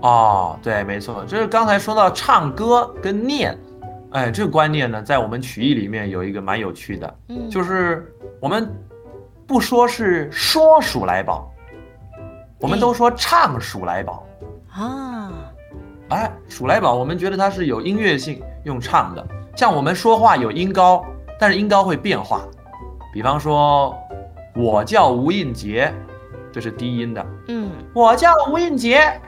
[0.00, 3.58] 哦，对，没错，就是刚才说到唱歌跟念，
[4.12, 8.72] 哎，这个观念呢，在我们曲艺里面有一个蛮有趣的，嗯，就是我们
[9.46, 11.52] 不说是说数来宝，
[12.60, 14.24] 我们都说唱数来宝
[14.70, 15.32] 啊，
[16.08, 19.26] 哎，数来宝，我们觉得它是有音乐性，用唱的。
[19.58, 21.04] 像我们说话有音高，
[21.36, 22.42] 但是音高会变化。
[23.12, 23.92] 比方说，
[24.54, 25.92] 我叫吴印杰，
[26.52, 27.26] 这是低音的。
[27.48, 29.20] 嗯，我叫吴印杰，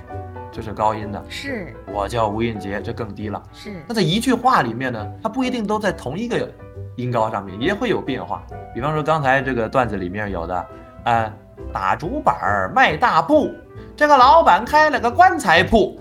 [0.52, 1.20] 这是高音的。
[1.28, 3.42] 是，我叫吴印杰，这更低了。
[3.52, 3.82] 是。
[3.88, 6.48] 那在一句话里面呢，它不一定都在同一个
[6.94, 8.40] 音高上面，也会有变化。
[8.72, 10.68] 比方说刚才这个段子里面有的，啊、
[11.06, 11.32] 呃，
[11.72, 13.50] 打竹板儿迈大步，
[13.96, 15.98] 这个老板开了个棺材铺。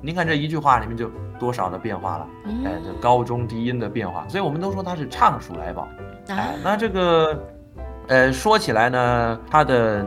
[0.00, 1.10] 您看这一句话里面就。
[1.38, 2.26] 多少的变化了？
[2.64, 5.88] 哎，这高中低音的变化，所以我们都说它是唱数来宝。
[6.28, 7.44] 哎，那这个，
[8.08, 10.04] 呃，说起来呢，它的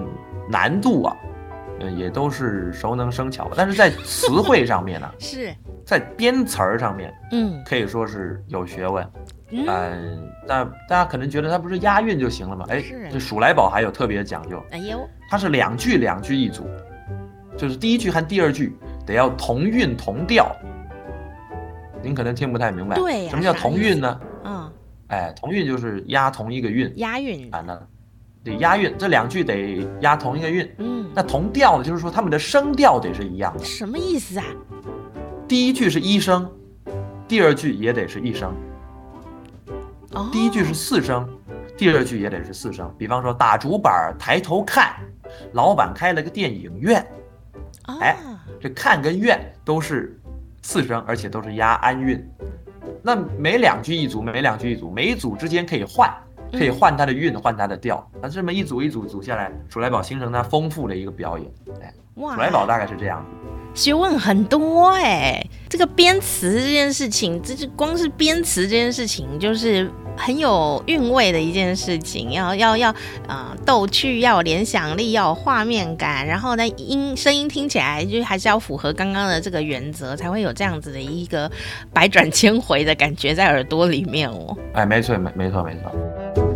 [0.49, 1.15] 难度啊，
[1.79, 3.49] 呃，也都是熟能生巧。
[3.55, 5.53] 但是在词汇上面呢， 是
[5.85, 9.07] 在编词儿上面，嗯，可以说是有学问。
[9.51, 12.65] 嗯，但大家可能觉得它不是押韵就行了吗？
[12.69, 14.63] 哎，这数来宝还有特别讲究。
[14.71, 16.67] 哎呦，它是两句两句一组，
[17.57, 20.55] 就是第一句和第二句得要同韵同调。
[22.01, 24.19] 您可能听不太明白，对，什么叫同韵呢？
[24.45, 24.71] 嗯，
[25.07, 27.77] 哎，同韵就是押同一个韵，押韵啊，那
[28.43, 30.69] 得押韵，这两句得押同一个韵。
[30.77, 33.63] 嗯，那同调呢，就是说他们的声调得是一样的。
[33.65, 34.45] 什么意思啊？
[35.45, 36.49] 第一句是一声，
[37.27, 38.53] 第二句也得是一声。
[40.13, 41.27] 哦，第一句是四声，
[41.77, 42.89] 第二句也得是四声。
[42.97, 44.93] 比方说打竹板抬头看，
[45.51, 47.05] 老板开了个电影院。
[47.87, 48.15] 哦，哎，
[48.59, 50.18] 这看跟院都是。
[50.61, 52.23] 四声，而且都是押安韵。
[53.01, 56.13] 那每两句一组，每两句一组，每一组之间可以换，
[56.51, 58.05] 可以换它的韵，换它的调。
[58.21, 61.49] 那这么一组一组组下来，楚来宝形成它丰富的一个表演。
[61.81, 63.25] 哎，数来宝大概是这样。
[63.75, 72.31] 学问很多哎、欸，这个编词这件事情，这是光是编词这件事情，就是很有韵味的一件事情。
[72.31, 72.93] 要要要，
[73.27, 81.49] 呃，逗趣，要有联想力，要有画面感，然后呢，音声音听起来就还是要符合刚刚的这个原则，才会有这样子的一个
[81.93, 84.57] 百转千回的感觉在耳朵里面哦。
[84.73, 86.48] 哎，没错，没没错，没错。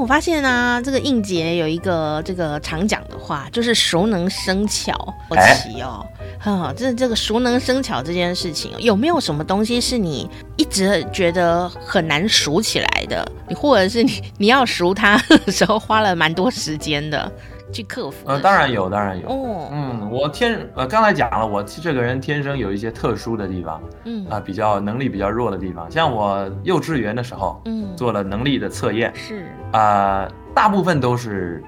[0.00, 4.92] 我发现啊，这个应杰有一个这个常讲的话，就是熟能生巧。
[5.28, 6.06] 好奇哦，
[6.38, 13.28] 哈，这这个熟能生巧这件事情，有没有什么东西是你一直觉得很难熟起来的？
[13.48, 17.30] 你或者是你你要熟它的时候花了蛮多时间的？
[17.72, 18.16] 去克服？
[18.26, 19.28] 呃，当然有，当然有。
[19.28, 25.90] 哦，嗯，我天，呃，刚才讲了，我这个人天生有一些特殊的地方，嗯，啊、呃，比较能力比较弱的地方。
[25.90, 31.62] 像我幼稚园的时候，嗯，做了能力的测验，是啊、呃，大部分都是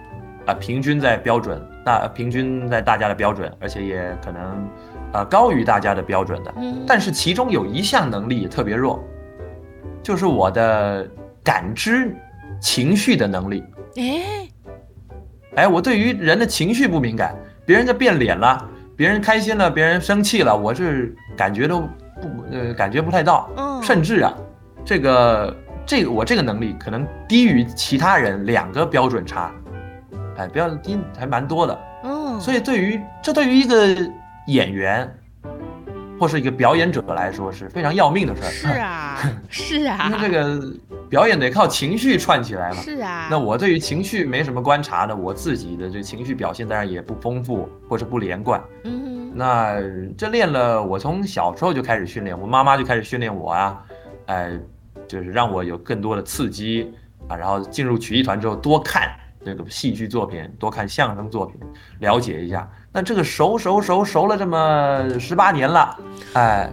[0.46, 4.42] 啊、呃，平均在标准，大平均在大家的标准，而且也可能
[5.12, 6.54] 啊、呃，高于大家的标准的。
[6.56, 9.02] 嗯，但是其中有一项能力特别弱，
[10.02, 11.06] 就是我的
[11.44, 12.16] 感知
[12.60, 13.62] 情绪的能力。
[13.96, 14.48] 诶
[15.56, 17.34] 哎，我对于人的情绪不敏感，
[17.66, 24.32] 别人就变脸了，别人开心了，别人生气了，我是感觉都不呃感觉不太到，嗯，甚至啊，
[24.84, 29.52] 这个这个我这个能力可能低于其他人两个标准差，
[30.36, 33.88] 哎，标准低还蛮多的，嗯，所以对于这对于一个
[34.46, 35.12] 演员
[36.20, 40.72] 或是一个表演者来说是非常要命的事儿，是啊， 是啊，那这个。
[41.08, 42.76] 表演得靠情绪串起来嘛。
[42.76, 43.26] 是啊。
[43.28, 48.62] 那我对于情绪没什么观察的，我自己的这情绪表现当然也不丰富或是不连贯。
[48.84, 49.32] 嗯。
[49.34, 49.74] 那
[50.16, 53.82] 这练了，我从小时候就开始训练，我妈妈就开始训练我啊，
[54.26, 54.52] 哎，
[55.08, 56.88] 就是让我有更多的刺激
[57.26, 59.10] 啊，然后进入曲艺团之后多看
[59.44, 61.60] 这个戏剧作品，多看相声作品，
[61.98, 62.70] 了解一下。
[62.92, 65.96] 那这个熟熟熟熟了这么十八年了，
[66.34, 66.70] 哎。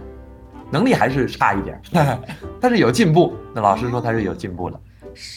[0.70, 1.80] 能力还是差一点，
[2.60, 3.34] 但是有进步。
[3.54, 4.78] 那老师说他是有进步的，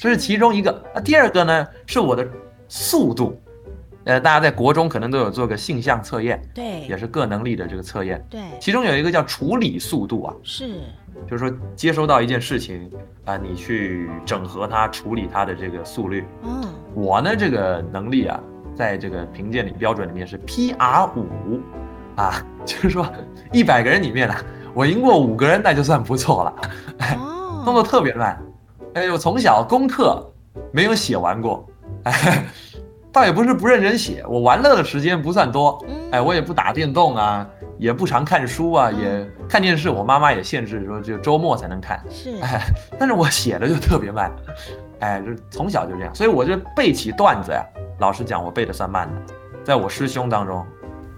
[0.01, 0.83] 这是其中一个。
[0.93, 2.27] 那第二个呢，是我的
[2.67, 3.41] 速度，
[4.03, 10.81] 呃，大家在国中可能都有做个性向测验，对，也是各能力的这个测验，对，其中有一个叫处理速度啊，是，
[11.25, 12.91] 就是说接收到一件事情
[13.23, 16.25] 啊，你去整合它、处理它的这个速率。
[16.43, 16.61] 嗯，
[16.93, 18.37] 我呢这个能力啊，
[18.81, 21.61] 在这个评鉴里标准里面是 PR 五
[22.15, 23.07] 啊， 就是说
[23.51, 24.33] 一百个人里面呢，
[24.73, 26.53] 我赢过五个人，那就算不错了。
[27.19, 28.41] 哦，动作特别慢。
[28.95, 30.27] 哎，我从小功课
[30.71, 31.63] 没有写完过，
[32.05, 32.43] 哎，
[33.13, 35.79] 倒也不是不认真写，我玩乐的时间不算多，
[36.11, 42.59] 哎，我也不打电动啊，也不常看书啊，也看电视，我妈妈也限制说只有周末才能看，是，哎，
[42.97, 44.31] 但是我写的就特别慢，
[45.01, 47.63] 哎，就从小就这样，所以我就背起段子呀，
[47.99, 49.33] 老实讲，我背的算慢的，
[49.63, 50.65] 在我师兄当中，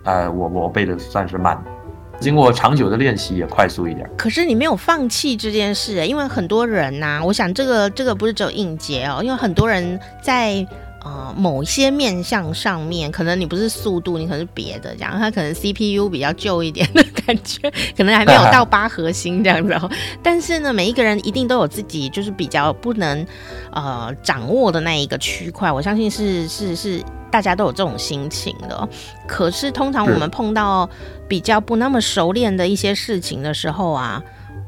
[0.05, 1.71] 呃，我我背的算是慢的。
[2.19, 4.09] 经过长久的练习，也快速一点。
[4.17, 10.65] 可是你没有放弃这件事，因为很多人呐、啊，我想这个这个不是只有应杰哦，因为很多人在
[11.03, 19.91] 呃某些面向上面，可能你不是速度，你可能是别的这样，它可能 CPU 比较旧一点的感觉，可能还没有到八核心这样子哦。
[20.23, 23.25] 但是呢，每一个人一定都有自己就是比较不能
[23.71, 27.03] 呃掌握的那一个区块，我相信是是是。
[27.33, 28.87] 大家都有这种心情的，
[29.27, 30.87] 可是通常我们碰到
[31.27, 34.21] 比较不那么熟练的一些事情的时候啊，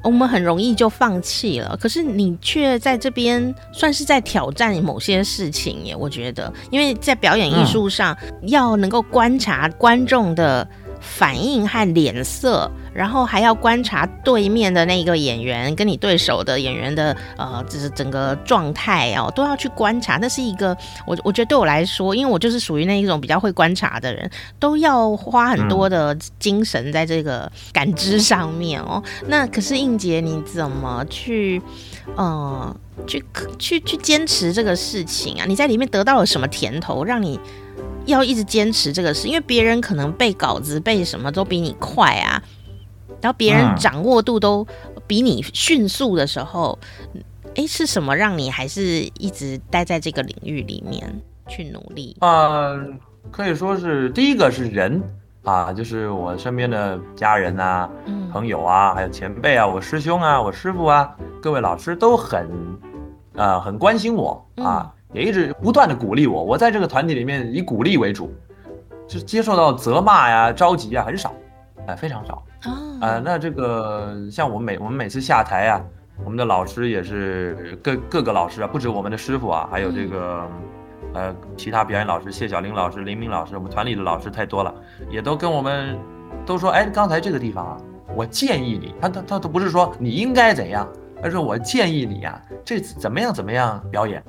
[0.06, 1.76] 我们很容易就放弃了。
[1.78, 10.68] 可是你却在这边算是在挑战某些事情耶，我觉得，因为在表演艺术上要能够观察观众的
[11.00, 12.70] 反应和脸色。
[12.94, 20.16] 然后还要观察对面的那个演员跟你对手的演员的呃，就是整个状态哦，都要去观察。
[20.16, 20.70] 那是一个
[21.06, 29.04] 我我觉得对我来说，因为我就是属于那一种比较会观察的人，都要花很多的精神在这个感知上面哦。
[29.28, 31.62] 那可是应杰，你怎么去
[32.16, 32.74] 呃
[33.06, 33.22] 去
[33.60, 35.44] 去去坚持这个事情啊？
[35.46, 37.38] 你在里面得到了什么甜头，让你
[38.06, 39.28] 要一直坚持这个事？
[39.28, 42.42] 因为别人可能背稿子背什么都比你快啊。
[43.22, 44.68] 然后别人掌握度都
[45.08, 46.78] 比你迅速的时候，
[47.56, 51.02] 哎、嗯，是什么让你还是一直待在这个领域里面
[51.48, 52.16] 去努力？
[52.20, 52.80] 呃，
[53.32, 55.02] 可以说是第一个是人
[55.44, 62.48] 啊，就是我身边的家人啊、嗯、朋友啊，还有前辈啊、我师兄啊、我师傅啊，各位老师都很
[63.34, 66.44] 呃很关心我啊，嗯、也一直不断的鼓励我。
[66.44, 68.32] 我在这个团体里面以鼓励为主，
[69.08, 71.34] 就接受到责骂呀、着急呀很少，
[71.78, 72.44] 哎、呃，非常少。
[72.66, 75.82] 啊、呃，那这个像我们每我们每次下台啊，
[76.24, 80.48] 我们的老师也是各各个老师啊，不止我们的师傅啊，还有这个
[81.14, 84.74] 呃其他表演老师，谢小玲老师、林明老师，我们团里的老师太多了，
[85.10, 85.98] 也都跟我们
[86.46, 87.78] 都说，哎，刚才这个地方啊，
[88.16, 90.88] 我建议你，他他他都不是说你应该怎样，
[91.22, 94.24] 而是我建议你呀、啊，这次怎么样怎么样表演。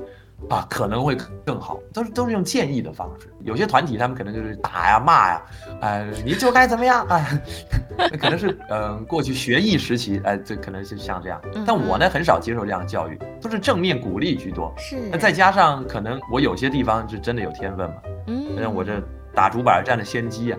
[0.48, 3.32] 啊，可能会更好，都是都是用建议的方式。
[3.40, 5.42] 有些团体他们可能就是打呀骂呀，
[5.80, 7.26] 哎、呃，你就该怎么样啊？
[7.98, 11.40] 那可能是嗯、呃，过去学艺时期，哎、呃，这可能是像这样。
[11.66, 14.72] 但我呢，很少接受这样的教育，都是正面鼓励居多。
[14.76, 14.96] 是。
[15.10, 19.02] 那再加上可能我有些地方是真的有天分嘛，嗯，像我这
[19.34, 20.58] 打竹板占了先机啊。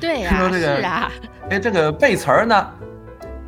[0.00, 1.10] 对呀、啊， 说这个是啊。
[1.50, 2.70] 哎，这个背词儿呢，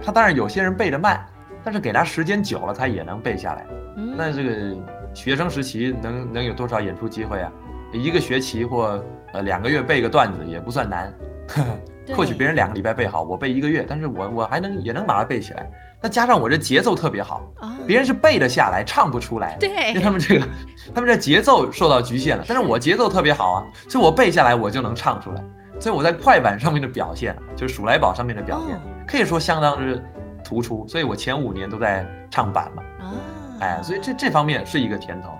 [0.02, 1.24] 他当然有些人背得慢，
[1.62, 3.66] 但是给他时间久了，他也能背下来。
[3.98, 4.76] 嗯，那这个。
[5.14, 7.50] 学生时期能能有多少演出机会啊？
[7.92, 9.02] 一个学期或
[9.32, 11.14] 呃两个月背个段子也不算难，
[12.16, 15.70] 或许别人两个礼拜背好，我背一个月，但是我我还能也能把它背起来。
[16.02, 17.40] 那加上我这节奏特别好，
[17.86, 20.46] 别人是背得下来，唱不出来，对，因为他们这个
[20.92, 22.44] 他们这节奏受到局限了。
[22.48, 25.44] 但是我节奏特别好啊，所以我背下来我就能唱出来。
[25.80, 30.02] 所以我在快板上面的表现，就是数来宝上面的表现，可以说相当之
[30.42, 30.84] 突出。
[30.88, 32.82] 所以我前五年都在唱板嘛。
[33.60, 35.38] 哎，所以这这方面是一个甜头，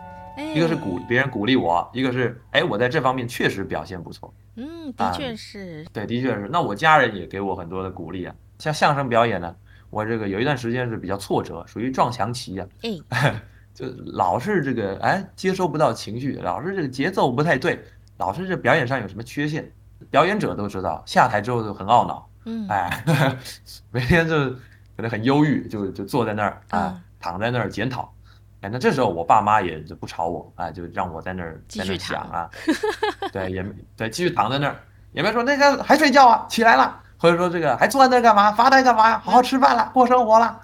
[0.54, 4.32] 一个是鼓别人鼓励我，一个是哎，我在这方面确实表现不错。
[4.56, 5.82] 嗯，的确是。
[5.82, 6.48] 嗯、对，的确是。
[6.50, 8.34] 那我家人也给我很多的鼓励啊。
[8.58, 9.54] 像相声表演呢，
[9.90, 12.66] 我这个有一段时间是比较挫折，属于撞墙期啊。
[13.08, 13.34] 哎，
[13.74, 17.82] 就老是这个哎接收不到情绪，老是这个节奏不太对，
[18.16, 19.68] 老是这表演上有什么缺陷，
[20.08, 22.28] 表演者都知道，下台之后就很懊恼。
[22.44, 23.04] 嗯，哎，
[23.90, 24.50] 每天就
[24.96, 27.02] 可能很忧郁，就就坐在那儿啊。
[27.24, 28.12] 嗯躺在那儿检讨，
[28.60, 32.50] 哎，那这时候我爸妈也就不吵我啊，就让我在那儿在那儿想啊，
[33.32, 33.64] 对，也
[33.96, 34.76] 对，继续躺在那儿，
[35.12, 39.18] 也没说那个还睡觉啊，起来了，或者说这个还坐在那儿干嘛，发呆干嘛呀？
[39.24, 40.60] 好好吃饭了，过生活了，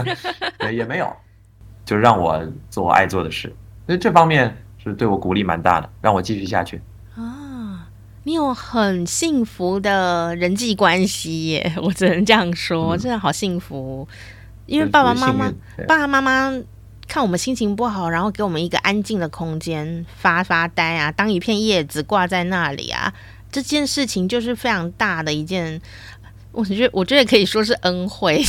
[0.58, 1.14] 对，也没有，
[1.84, 3.54] 就让我做我爱做的事，
[3.84, 6.80] 所以这方面是对我鼓励蛮大的，让我继续下去。
[7.16, 7.86] 啊，
[8.24, 14.08] 你有很幸福的人际关系耶，我只能这样说，嗯、真的好幸福。
[14.68, 15.50] 因为爸爸妈妈，
[15.88, 16.52] 爸爸妈妈
[17.08, 23.12] 看我们心情不好，然后给我们一个安静的空间发发呆啊，当一片叶子挂在那里啊，
[23.50, 25.80] 这件事情就是非常大的一件，
[26.52, 28.44] 我觉得我觉得可以说是恩惠。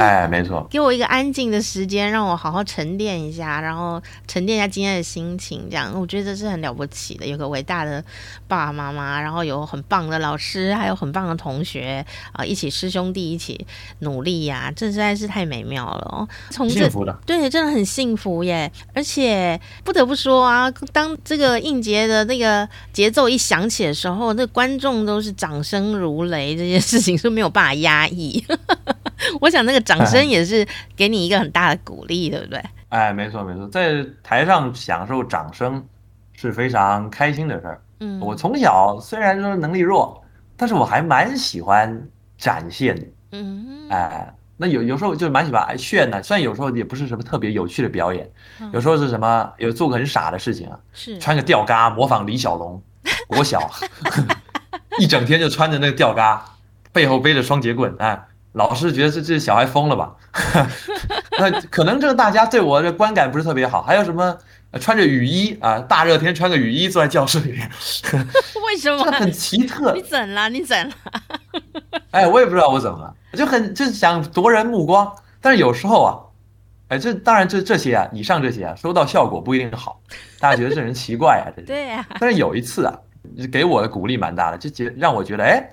[0.00, 7.26] 哎，没错，给我一个安静的时间，让我好好沉淀一下，然后沉淀一下今天的心情，这样我觉得这是很了不起的。
[7.26, 8.04] 有个伟大的
[8.46, 13.66] 爸爸妈妈，然后有很棒的老师，还有很棒的同学啊，一起师兄弟一起
[14.00, 16.28] 努力呀，这实在是太美妙了哦。
[16.50, 18.70] 从幸福的，对，真的很幸福耶。
[18.94, 28.44] 而且不得不说啊，当这个应节的那个节奏一响起的时候，那观众都是掌声如雷，这件事情是没有办法压抑。
[29.40, 30.66] 我想那个掌声也是
[30.96, 32.62] 给你一个很大的鼓励，对不对？
[32.88, 35.84] 哎，没错没错，在台上享受掌声
[36.32, 37.82] 是非常开心的事儿。
[38.00, 40.24] 嗯，我从小虽然说能力弱，
[40.56, 42.08] 但是我还蛮喜欢
[42.38, 42.96] 展现。
[43.32, 48.26] 嗯，哎，那有有时候就蛮喜欢炫的，虽然有时候也不是什么特别有趣的表演，
[48.72, 52.82] 有时候是什么有做个很傻的事情啊，是穿个吊嘎模仿李小龙，
[53.26, 53.70] 国小，
[54.98, 56.42] 一整天就穿着那个吊嘎，
[56.90, 58.24] 背后背着双节棍，哎。
[58.58, 60.16] 老师觉得这这小孩疯了吧？
[61.38, 63.80] 那可能这个大家对我的观感不是特别好。
[63.80, 64.36] 还有什么
[64.80, 67.70] 穿着雨衣啊，大热天穿个雨衣坐在教室里面，
[68.66, 69.04] 为什么？
[69.12, 69.92] 很奇特。
[69.94, 70.48] 你怎了？
[70.50, 70.94] 你怎了？
[72.10, 75.10] 哎，我也不知道我怎么了，就很就是想夺人目光。
[75.40, 76.18] 但是有时候啊，
[76.88, 80.00] 哎，这当然这这些啊，以上这些啊，收到效果不一定好。
[80.40, 82.04] 大家觉得这人奇怪啊，这对呀。
[82.18, 82.92] 但是有一次啊，
[83.52, 85.64] 给我的鼓励蛮大的，就觉让我觉得，哎，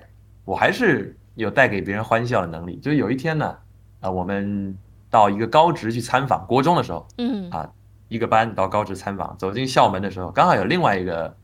[0.44, 1.16] 我还是。
[1.36, 2.76] 有带给别人欢笑的能力。
[2.78, 3.56] 就有一天呢，
[4.00, 4.76] 啊，我们
[5.08, 7.70] 到一个高职去参访，国中的时候，嗯，啊，
[8.08, 11.36] 一个班到高职参访，走进校门的时候，刚好有另外一个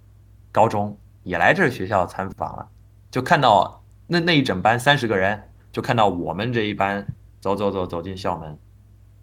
[0.50, 2.68] 高中也来这学校参访了，
[3.10, 7.06] 就看到那那一整班三十个人，就看到我们这一班
[7.40, 8.58] 走走走走进校门。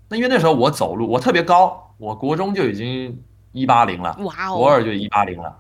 [0.08, 5.60] 那因为那时候我走路我特别高，我国中就已经一八零了，哇哦，国二就一八零了，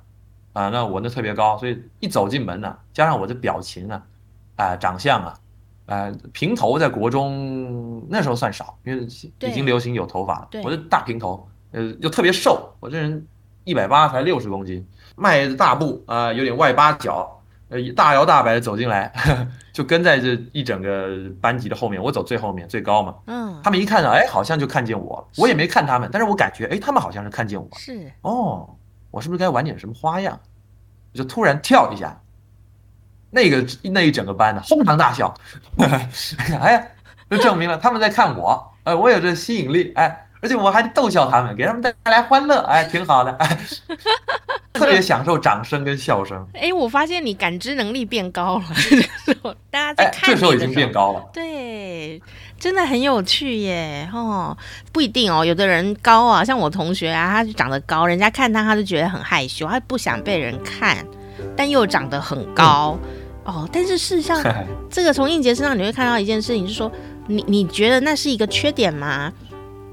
[0.53, 4.01] 啊，那我那特别高，所以一走进门呢，加上我的表情啊。
[4.59, 5.33] 啊、呃，长相啊，
[5.85, 9.03] 呃，平头在国中那时候算少，因为
[9.47, 10.49] 已经流行有头发了。
[10.65, 13.25] 我这大平头，呃，又特别瘦，我这人
[13.63, 14.85] 一百八才六十公斤，
[15.15, 21.07] 迈着大步啊、呃，有点外八脚，呃，大摇大摆的走进来呵呵， 就跟在这一整个
[21.39, 23.15] 班级的后面，我走最后面最高嘛。
[23.27, 23.61] 嗯。
[23.63, 27.65] 他们一看到，哎，好像就看见我，我也没看他们，但是我感觉，哎，他们好像是看见我。
[27.77, 28.11] 是。
[28.23, 28.75] 哦，
[29.09, 30.37] 我是不是该玩点什么花样？
[31.13, 32.19] 我就突然跳一下。
[33.31, 35.33] 那个那一整个班呢，哄堂大笑，
[36.59, 36.83] 哎呀，
[37.29, 43.57] 就证明了他们在看我，哎，我有这吸引力，哎，而且我还逗笑他们，给他们带来欢乐，哎，挺好的，哎，
[44.73, 46.43] 特别享受掌声跟笑声。
[46.55, 48.65] 哎，我发现你感知能力变高了，
[49.69, 52.21] 大家在看，哎，这时候已经变高了，对，
[52.57, 54.57] 真的很有趣耶，哦，
[54.91, 61.05] 不一定哦，有的人高啊，像我同学啊，他就长得高，人家看他他就觉得很害羞，他不想被人看，
[61.55, 62.97] 但又长得很高。
[63.03, 64.43] 嗯哦，但是事实上，
[64.91, 66.91] 这个从应杰身上你会看到一件事情，是说，
[67.27, 69.33] 你你觉得那是一个缺点吗？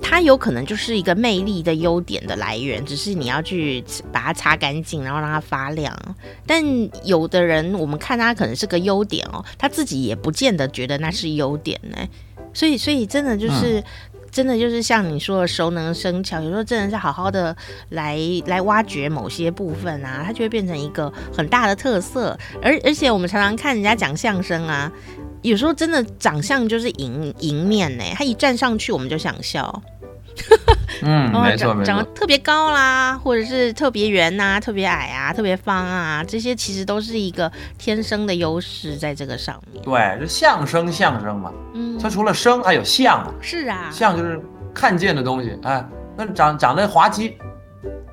[0.03, 3.83] 它有可能就是一个魅力的优点的来源，只是你要去
[4.13, 5.97] 把它擦干净，然后让它发亮。
[6.47, 6.63] 但
[7.05, 11.97] 有的人，我们看他可能是个优点哦，他自己也不见得觉得那是优点呢。
[12.53, 13.83] 所以，所以真的就是。
[14.31, 17.57] 真的就是像你说的熟能生巧，有时候真的是好好的
[17.91, 22.39] 来来挖掘某些部分啊，它就会变成一个很大的特色。
[22.63, 24.93] 而而且我们常常看人家讲相声啊，
[25.43, 29.83] 有时候真的长相就是迎迎面呢，他一站上去我们就想笑。
[31.03, 39.83] 嗯，没错，长得特别高啦，或者是特别圆呐，特别矮啊，特别方啊，这些其实都是一个天生的优势在这个上面。
[39.83, 44.41] 对，就相声相声嘛，嗯，它除了声还有相，是啊，相就是
[44.73, 45.85] 看见的东西，哎，
[46.17, 47.37] 那长长得滑稽，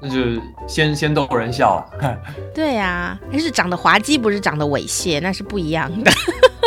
[0.02, 2.18] 那就先先逗人笑了。
[2.54, 6.12] 对呀，但是长得滑稽不是长得猥亵，那是不一样的。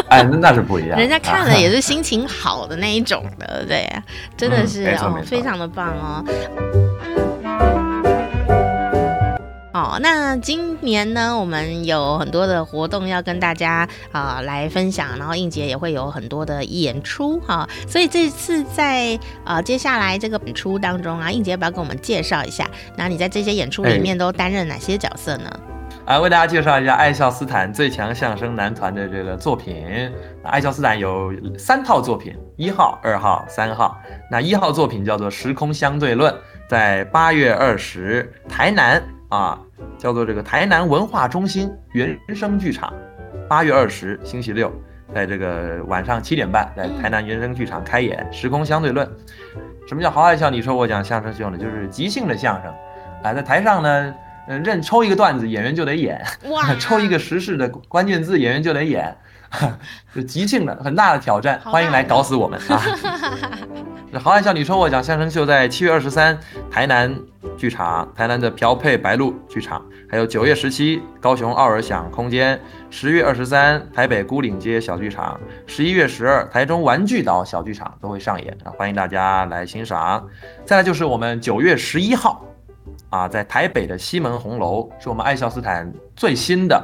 [0.08, 0.98] 哎，那那是不一样。
[0.98, 3.88] 人家看了也是心情好的那一种的，对，
[4.36, 6.24] 真的是哦，非常的棒哦。
[9.74, 22.66] 哦，那今年呢，我们有很多的活动要跟大家啊、呃、来分享，然后应杰也会有很多的演出哈、哦，所以这次在呃接下来这个演出当中啊，应杰要不要跟我们介绍一下？
[22.96, 25.50] 那你在这些演出里面都担任哪些角色呢？
[26.06, 29.84] 来为大家介绍一下爱笑斯坦最强相声男团的这个作品。
[30.44, 34.00] 爱笑斯坦有三套作品，一号、二号、三号。
[34.30, 36.32] 那一号作品叫做《时空相对论》，
[36.68, 39.58] 在八月二十，台南啊，
[39.98, 42.94] 叫做这个台南文化中心原声剧场。
[43.48, 44.72] 八月二十，星期六，
[45.12, 49.04] 在这个晚上七点半，在台南原声剧场开演《时空相对论》。
[49.88, 50.50] 什么叫好爱笑？
[50.50, 52.72] 你说我讲相声秀呢，就是即兴的相声
[53.24, 54.14] 啊，在台上呢，
[54.48, 56.16] 嗯，任抽一个段子，演员就得演；
[56.50, 59.16] 哇， 抽一个时事的关键字，演员就得演，
[60.14, 62.82] 就即兴的很大的挑战，欢迎来搞死我们啊！
[64.12, 66.38] 这好汉笑，你说我讲相声秀，在七月二十三
[66.70, 67.12] 台南
[67.58, 80.24] 剧场，台南的朴配白鹿剧场，还有九月十七高雄奥尔响空间，十月二十三台北孤岭街小剧场，十一月十二台中玩具岛小剧场都会上演啊，欢迎大家来欣赏。
[80.64, 82.42] 再来就是我们九月十一号
[83.10, 86.82] 啊，在台北的西门红楼，是我们爱笑斯坦最新的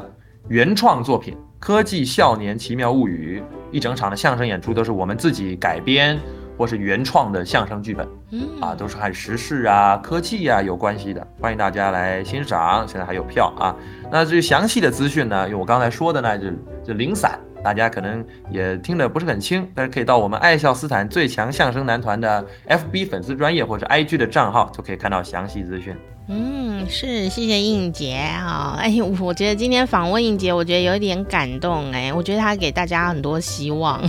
[0.49, 6.18] 原创作品《科技少年奇妙物语》，一整场的相声演出都是我们自己改编。
[6.59, 12.87] 或是原创的相声剧本，嗯啊，都是和时事啊、科技啊有关系的，欢迎大家来欣赏。
[12.87, 13.75] 现在还有票啊。
[14.11, 16.51] 那至于详细的资讯呢，因为我刚才说的呢，就
[16.85, 25.94] 就零散，大家可能也听得不是很清，但是可以到我们爱笑斯坦最强相声男团的 FB 粉丝专业或者 IG 的账号，就可以看到详细资讯。
[26.28, 28.76] 嗯，是，谢谢应杰啊。
[28.78, 34.00] 哎，我觉得今天访问应杰，我觉得有一点感动哎，我觉得他给大家很多希望。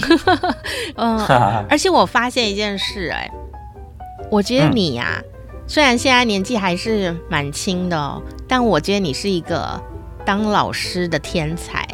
[0.95, 1.17] 嗯，
[1.67, 3.29] 而且我发现一件事哎，
[4.29, 5.25] 我觉得你呀、啊，嗯、
[5.67, 9.81] 虽然现在年纪还是蛮轻的，但我觉得你是一个
[10.23, 11.87] 当老师的天才。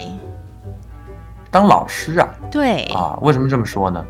[1.52, 2.30] 当老师啊？
[2.52, 4.06] 对啊，为什么这么说呢？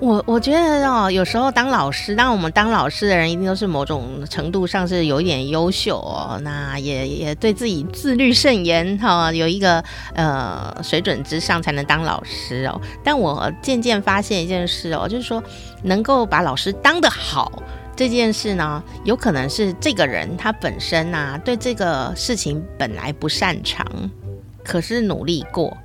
[0.00, 9.80] 我我觉得哦，有时候当老师，当我们当老师的人，一定都是某种程度上是有一点优秀哦，那也也对自己自律甚严哈、哦，有一个
[10.14, 12.80] 呃水准之上才能当老师哦。
[13.04, 15.40] 但我渐渐发现一件事哦，就是说
[15.84, 17.62] 能够把老师当得好
[17.94, 23.86] 这件事呢，有可能是这个人他本身呐、啊、对这个事情本来不擅长，
[24.64, 25.76] 可是努力过，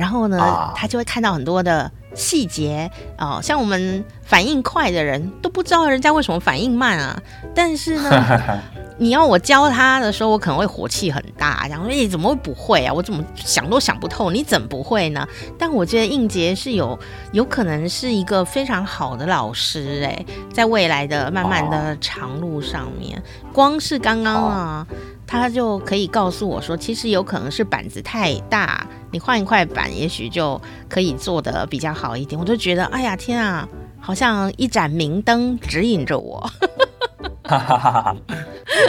[0.00, 1.90] 然后呢，啊、他就会看到很多的。
[2.12, 7.16] 细节哦，像我们反应快的人都不知道人家为什么反应慢啊。
[7.54, 8.60] 但是呢，
[8.98, 12.92] 你要我教他的时候，我可能会火气很大，然后说：“你怎么会不会啊？
[12.92, 15.24] 我怎么想都想不透，你怎么不会呢？”
[15.56, 16.98] 但我觉得应杰是有
[17.30, 23.22] 有可能是一个非常好的老师哎，在未来的慢慢的长路上面，
[23.52, 24.86] 光是刚刚啊。
[25.30, 32.38] 他就可以告诉我说，其实有可能是板子太大，你换一块板，也许就可以做的比较好一点。
[32.38, 33.68] 我就觉得，哎呀，天啊，
[34.00, 36.40] 好像一盏明灯指引着我。
[37.44, 38.16] 哈哈哈哈哈！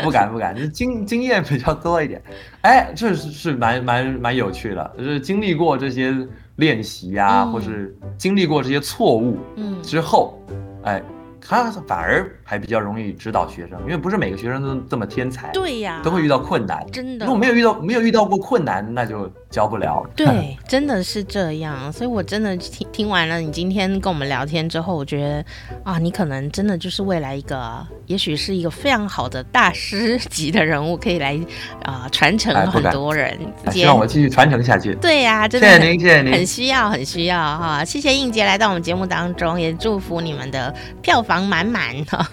[0.03, 2.19] 不敢不敢，就经经验比较多一点。
[2.61, 6.11] 哎，这是是蛮蛮蛮有趣的，就是经历过这些
[6.55, 11.03] 练习呀，嗯、或是经历过这些错误，嗯，之后，嗯、哎。
[11.41, 17.25] 他反而还比较容易指导学生，因为不是每个学生都这么天才，对呀，都会遇到困难，真的。
[17.25, 20.03] 如果没有遇到没有遇到过困难，那就教不了。
[20.15, 21.91] 对，真的是这样。
[21.91, 25.45] 所以我真的听听完了你今天跟我们聊天之后，我觉得
[25.83, 31.39] 啊，你可能真的就是未来一个，也许是一个非常好的大师级的人物，可以来
[31.83, 33.37] 啊传承很多人。
[33.71, 34.95] 希望我继续传承下去。
[34.95, 37.83] 对呀，真的，谢谢您，谢谢您，很需要，很需要哈。
[37.83, 42.25] 谢谢映洁来到我们节目当中，也祝福你们的票房满满哈。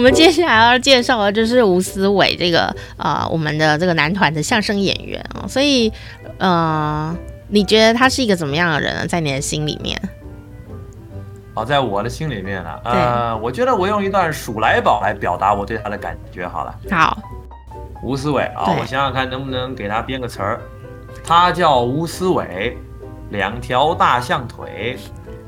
[0.00, 5.92] 我们接下来要介绍的就是吴思伟这个啊、呃，我们的这个男团的相声演员啊，所以
[6.38, 7.14] 呃，
[7.48, 9.06] 你觉得他是一个怎么样的人呢？
[9.06, 10.00] 在你的心里面？
[11.52, 16.74] 哦，在我的心里面呢，呃，我觉得我用一段数来宝来表达我对他的感觉好了。
[16.90, 17.18] 好，
[18.02, 20.62] 吴思伟啊，对我想想看能不能给他编个词儿。
[21.22, 22.74] 他叫吴思伟，
[23.28, 24.96] 两条大象腿。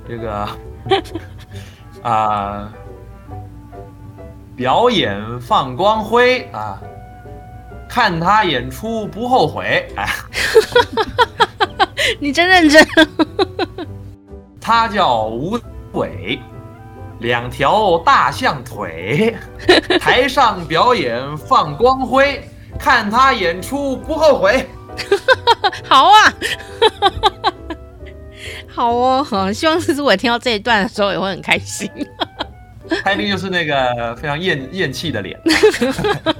[0.07, 0.31] 这个
[2.03, 2.73] 啊、呃，
[4.57, 6.79] 表演放光辉啊，
[7.89, 9.89] 看他演出不后悔。
[9.97, 10.09] 哎，
[12.21, 12.87] 你真认真。
[14.61, 15.59] 他叫吴
[15.93, 16.39] 伟，
[17.21, 19.35] 两条大象腿，
[19.99, 22.49] 台上表演放光辉，
[22.79, 24.69] 看他演出不后悔。
[25.89, 26.33] 好啊。
[28.69, 31.91] 好哦，好，希望是我听到这一段的时候也会很开心。
[33.05, 35.39] 他一定就是那个非常厌厌弃的脸。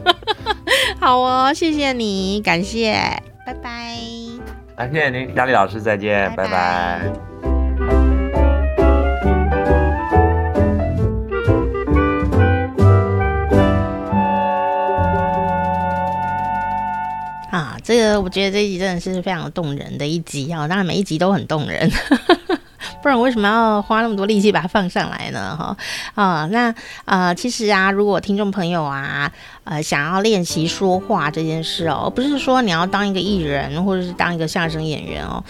[1.01, 2.93] 好哦，谢谢你，感谢，
[3.45, 3.97] 拜拜。
[4.77, 6.49] 感谢您，佳丽老师，再见，拜拜。
[6.49, 7.13] 拜拜。
[17.85, 20.69] 这个我觉得这一集真的是非常动人的一集啊！
[20.69, 21.91] 当然每一集都很动人，
[23.03, 25.57] 不然我为什么要花那么多力气把它放上来呢？
[25.57, 25.77] 哈
[26.15, 26.73] 啊，那
[27.05, 29.31] 啊、其实啊，如果听众朋友啊，
[29.65, 35.43] 呃，想要练习说话这件事哦，不是说你要当一个艺人或者是当一个相声演员哦。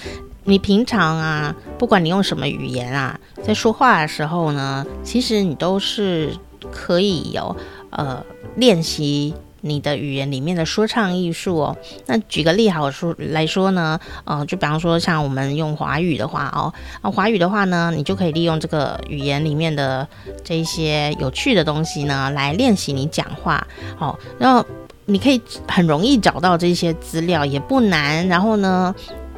[0.45, 6.35] 你平常啊，不管你用什么语言啊，在说话的时候呢，其实你都是
[6.73, 7.55] 可以有
[7.91, 8.25] 呃
[8.57, 11.77] 练习你的语言里面的说唱艺术哦。
[12.07, 20.07] 那举个例好说来说呢，呃，就比方说像我们用华语的话哦，啊，华语的话呢，你就可以利用这个语言里面的
[20.45, 23.67] 这些有趣的东西呢，来练习你讲话。
[23.97, 24.65] 好，然后
[25.07, 28.27] 你可以很容易找到这些资料，也不难。
[28.29, 28.95] 然后呢，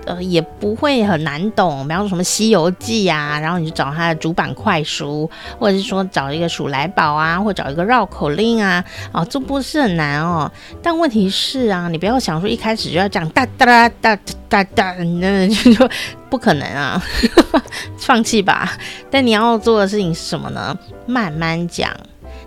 [0.07, 10.51] 呃，也不会很难懂，比方说什么《西游记》啊，然后你就找它的主板快书，或者是说找一个数来宝啊，或找一个绕口令啊，哦，这不是很难哦。
[10.83, 15.89] 但问题是啊，你不要想说一开始就要讲哒哒哒哒哒，那就说
[16.29, 17.03] 不可能啊，
[17.97, 18.73] 放弃吧。
[19.11, 20.77] 但你要做的事情是什么呢？
[21.07, 21.91] 慢慢讲，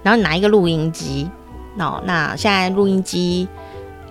[0.03, 1.27] 然后拿一个录音机，
[1.79, 3.47] 哦，那现在录音机。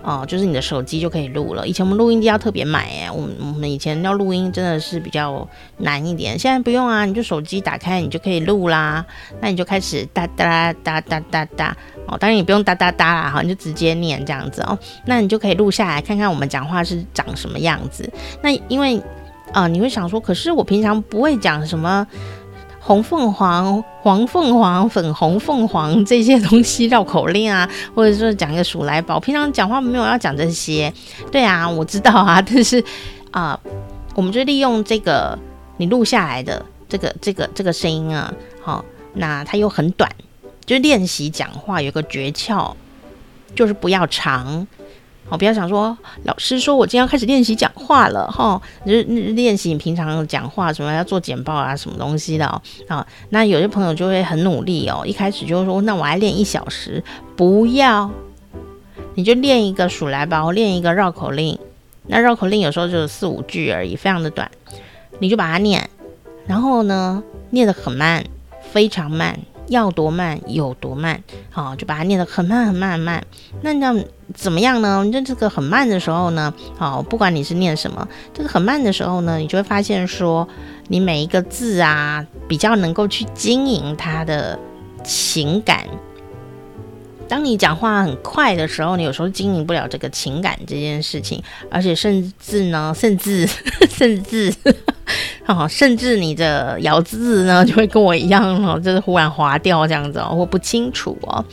[0.07, 1.67] 哦，就是你的手机就可以录了。
[1.67, 5.45] 以前我们录音机要特别买哎，我们我们以前要录音真的是比较
[5.79, 6.39] 难一点。
[6.39, 9.05] 现在不用啊，你就手机打开，你就可以录啦。
[9.41, 11.75] 那你就开始哒哒哒哒哒哒
[12.07, 14.79] 哦，当然你不用哒哒哒啦，哈，你就直接念这样子哦。
[15.05, 18.09] 那你就可以录下来，看看我们讲话是长什么样子。
[18.41, 19.03] 那因为
[19.51, 22.07] 啊、你会想说，可是我平常不会讲什么。
[22.87, 30.91] 红凤凰、黄凤凰、粉红凤凰 这些东西绕口令啊， 或者说讲一个鼠来宝，平常讲话没有要讲这些。
[31.29, 32.81] 对啊，我知道啊， 但是
[33.31, 33.59] 啊、
[34.15, 35.37] 我们就利用这个
[35.75, 38.33] 你录下来的这个这个这个声音啊，
[38.63, 38.85] 好，
[39.15, 40.09] 那它又很短，
[40.65, 42.73] 就练习讲话有个诀窍，
[43.53, 44.65] 就是不要长。
[45.29, 48.93] 哦，不要想说老师说我今天要开始练习讲话了哈，就
[49.33, 52.61] 练习你平常讲话什么要做简报啊什么东西的哦。
[52.87, 57.03] 好，那有些朋友就会很努力哦，一开始就说那我来练一小时，
[57.35, 58.09] 不要，
[59.15, 61.59] 你就练一个数来宝，练一个绕口令。
[62.07, 64.49] 那绕口令有时候就是四五句而已，非常的短，
[65.19, 65.89] 你就把它念，
[66.45, 68.23] 然后呢，念得很慢，
[68.71, 69.37] 非常慢。
[69.67, 73.25] 要多慢有多慢，好，就把它念得很慢很慢很慢。
[73.61, 74.03] 那这样
[74.33, 75.05] 怎么样呢？
[75.11, 80.47] 就这个很慢的时候呢，好，不管你是念什么，这个很慢的时候呢，你就会发现说，
[80.87, 84.57] 你每一个字啊，比较能够去经营它的
[85.03, 85.85] 情感。
[87.29, 93.45] 当你讲话很快的时候，你有时候经营不了这个情感这件事情，而且甚至呢，甚至
[93.89, 94.53] 甚至。
[95.47, 101.43] 哦，甚至你的咬字呢，就会跟我一样哦，就是忽然滑掉这样子哦，或不清楚哦。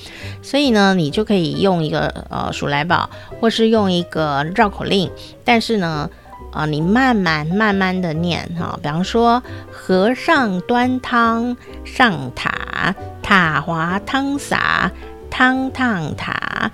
[0.42, 3.09] 所以呢，你就可以用一个呃数来宝，
[3.40, 5.09] 或是用一个绕口令，
[5.45, 6.11] 但是呢，
[6.53, 9.40] 呃，你慢慢慢慢的念哈、比方说，
[9.70, 14.90] 和尚端汤上塔，塔滑汤洒，
[15.30, 16.70] 汤烫塔。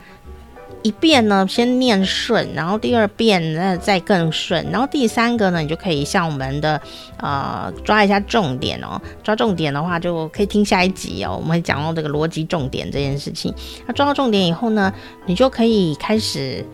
[0.82, 6.80] 一遍呢，先念顺，然后第二遍那再更顺，然后第三个呢，你就可以像我们的
[7.18, 9.00] 呃抓一下重点哦。
[9.22, 11.36] 抓重点的话，就可以听下一集哦。
[11.36, 13.54] 我们会讲到这个逻辑重点这件事情。
[13.86, 14.92] 那抓到重点以后呢，
[15.26, 16.64] 你就可以开始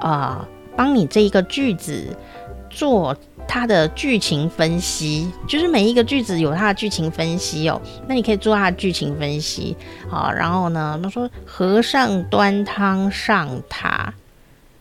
[0.00, 0.46] 呃
[0.76, 2.16] 帮你这一个句子
[2.70, 3.16] 做。
[3.46, 7.80] 它的剧情分析，就是每一个句子有它的剧情分析哦。
[8.08, 9.76] 那你可以做它的剧情分析，
[10.08, 14.12] 好，然后呢，他说和尚端汤上塔，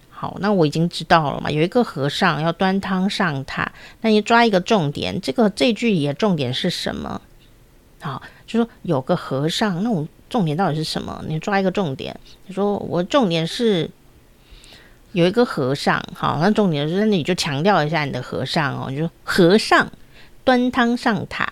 [0.09, 1.51] 好，那我已经知道了嘛。
[1.51, 7.21] 有一个和尚要端汤上塔，那你抓一个重点，这个这句里的重点是什么？
[8.01, 11.23] 好，就说有个和尚，那我重点到底是什么？
[11.27, 13.89] 你抓一个重点，你说我重点是。
[15.13, 19.89] 有一个和尚，好，那重点就是你就强调一下你的和尚哦，你就和尚
[20.43, 21.47] 端汤上塔，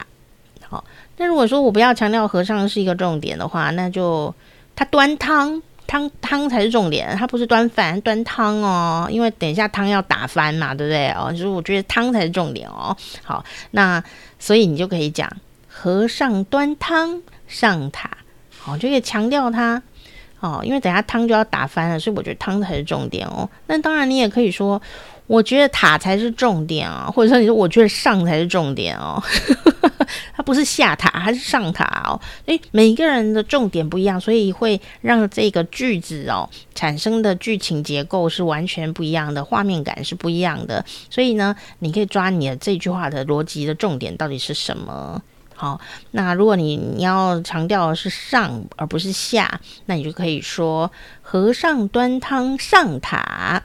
[0.68, 0.84] 好。
[1.18, 4.34] 那如果说我不要强调和尚是一个重点的话，那就
[4.76, 11.32] 他端汤，汤汤才是重点，他不是端饭，端汤哦，因为等一下汤要打翻嘛，对不对哦？
[11.32, 12.97] 就是我觉得汤才是重点哦。
[13.24, 14.03] 好，那
[14.39, 15.32] 所以你就可以讲
[15.68, 18.09] 和尚端汤上塔，
[18.57, 19.84] 好，就可以强调他。
[20.42, 23.50] 哦，因为等下汤就要打翻了，所以我觉得汤才是重点哦。
[23.68, 24.82] 那当然，你也可以说，
[25.28, 29.22] 我觉得塔才是重点啊，或者说你说我觉得上才是重点哦。
[30.36, 32.20] 它不是下塔，它是上塔哦。
[32.48, 40.84] 诶，每一个人的重点不一样，所以会让这个句子哦产生的剧情结构是完全不一样的，画面感是不一样的。
[41.10, 45.22] 所以呢，你可以抓你的这句话的逻辑的重点到底是什么。
[45.62, 50.91] 好，那如果你你要强调的是上而不是下，那你就可以说
[51.22, 53.62] 和尚端汤上塔，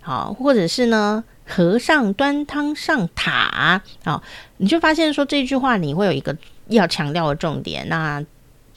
[0.00, 4.22] 好，或者是呢和尚端汤上塔，好，
[4.58, 6.36] 你就发现说这句话你会有一个
[6.68, 7.88] 要强调的重点。
[7.88, 8.24] 那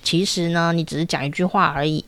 [0.02, 2.04] 其实呢，你只是讲一句话而已，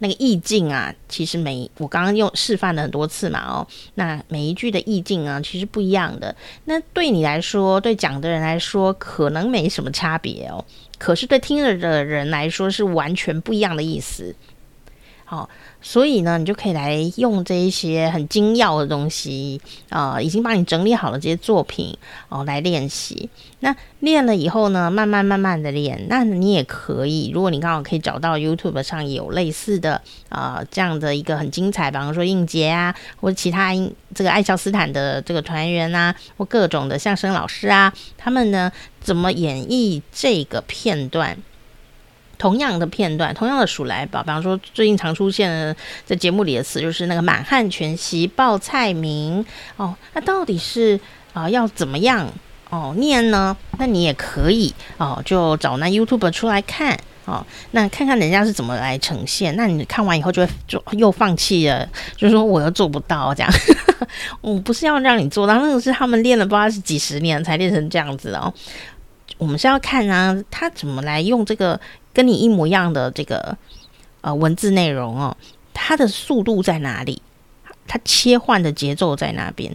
[0.00, 6.34] 那个意境啊，其实每我刚刚用示范了很多次嘛，哦，那每一句的意境啊，其实不一样的。
[6.64, 10.64] 那对你来说，对讲的人来说，可能没什么差别哦。
[10.98, 14.34] 可是对听了的人来说，是完全不一样的意思。
[15.30, 15.48] 好。
[15.80, 19.58] 所以呢，你就可以来用这一些很精要的东西
[19.88, 21.96] 啊、已经帮你整理好了这些作品
[22.28, 23.30] 哦，来练习。
[23.60, 26.06] 那练了以后呢，慢慢慢慢的练。
[26.08, 33.72] 那你也可以，如果你刚好可以找到 YouTube 上有类似的啊、这样的一个很精彩，比方说应杰啊，或者其他
[34.14, 38.70] 这个爱笑斯坦的这个团员啊，或各种的相声老师啊，他们呢
[39.00, 41.38] 怎么演绎这个片段？
[42.40, 45.76] 同样的片段，同样的数来宝，比方说最近常出现的
[46.06, 49.44] 在节目里的词，就是那个满汉全席报菜名
[49.76, 50.98] 哦，那到底是
[51.34, 52.26] 啊、要怎么样
[52.70, 53.54] 哦念呢？
[53.78, 59.54] 那你也可以哦，就找那 YouTube 出来看哦，那看看人家是怎么来呈现。
[59.54, 61.86] 那你看完以后就会就又放弃了，
[62.16, 63.52] 就说我又做不到这样。
[64.40, 68.52] 我不是要让你做到，那个是他们练了不知道是几十年才练成这样子哦。
[69.36, 71.78] 我们是要看啊，他怎么来用这个。
[72.12, 73.56] 跟你一模一样的这个
[74.20, 75.36] 呃文字内容哦，
[75.72, 77.22] 它的速度在哪里？
[77.86, 79.72] 它切换的节奏在哪边？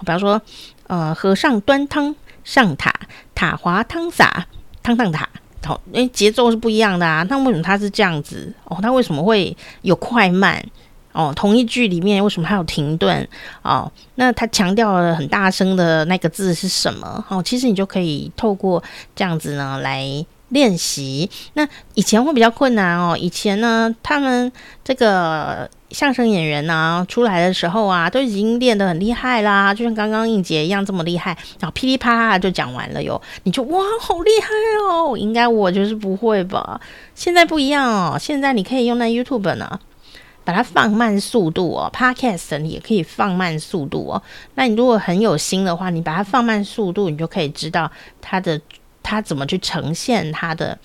[0.00, 0.42] 比方说，
[0.88, 2.14] 呃，和尚端汤
[2.44, 2.92] 上塔，
[3.34, 4.46] 塔滑汤洒，
[4.82, 5.28] 汤烫塔，
[5.64, 7.24] 好，因为节奏是不一样的啊。
[7.30, 8.52] 那为什么它是这样子？
[8.64, 10.64] 哦，它为什么会有快慢？
[11.12, 13.26] 哦，同一句里面为什么还有停顿？
[13.62, 17.24] 哦，那它强调了很大声的那个字是什么？
[17.28, 18.82] 哦，其实你就可以透过
[19.14, 20.26] 这样子呢来。
[20.50, 23.16] 练习，那以前会比较困难哦。
[23.18, 24.50] 以前呢，他们
[24.84, 33.20] 这个相声演员呢、出来的时候啊，都已经练得很厉害啦，就像刚刚应杰一样这么厉害，然后噼里啪啦就讲完了哟。
[33.42, 34.48] 你就哇，好厉害
[34.88, 35.16] 哦！
[35.18, 36.80] 应该我就是不会吧？
[37.16, 39.80] 现在不一样哦，现在你可以用那 YouTube 呢，
[40.44, 41.90] 把它放慢速度哦。
[41.92, 44.22] Podcast 你也可以放慢速度哦。
[44.54, 47.90] 那你如果很有心的话，你把它放慢速度，你就可以知道
[48.20, 48.60] 它的。
[49.06, 50.76] 他怎么去呈现他的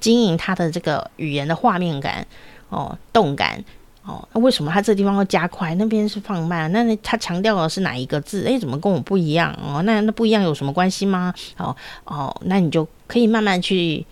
[0.00, 2.26] 经营他的这个语言的画面感
[2.68, 3.64] 哦，动感
[4.04, 4.28] 哦？
[4.32, 6.70] 那为什么他这个地方要加快，那边是放慢？
[6.72, 8.42] 那他强调的是哪一个字？
[8.44, 9.80] 诶，怎么跟我不一样哦？
[9.82, 11.32] 那那不一样有什么关系吗？
[11.58, 14.04] 哦哦，那你就可以慢慢去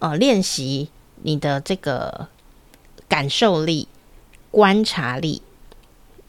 [0.00, 0.88] 呃练习
[1.22, 2.26] 你的这个
[3.08, 3.86] 感受力、
[4.50, 5.42] 观察力。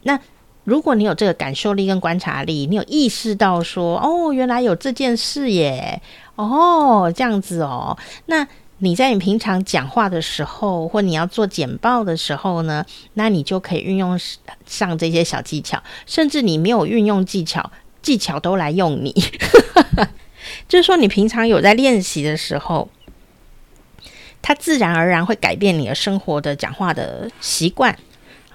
[0.04, 0.20] 那
[0.68, 6.02] 如果你有这个感受力跟观察力，你有意识到说哦，原来有这件事耶。
[6.36, 7.98] 哦，这样子哦。
[8.26, 8.46] 那
[8.80, 14.20] 你在你平常讲话的时候，或你要做简报的时候呢，那你就可以运用
[14.66, 15.82] 上这些小技巧。
[16.06, 19.14] 甚至你没有运用技巧，技巧都来用你。
[20.68, 22.90] 就是说，你平常有在练习的时候，
[24.42, 27.98] 它自然而然会改变你的生活的讲话的习惯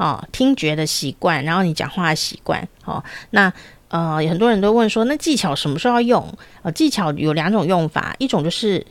[0.03, 3.53] 哦，听觉的习惯，然后你讲话的习惯哦，那。
[3.93, 6.35] 呃，很多人都问说，那技巧什么时候要用？
[6.63, 8.87] 呃，技巧有两种用法，一种就是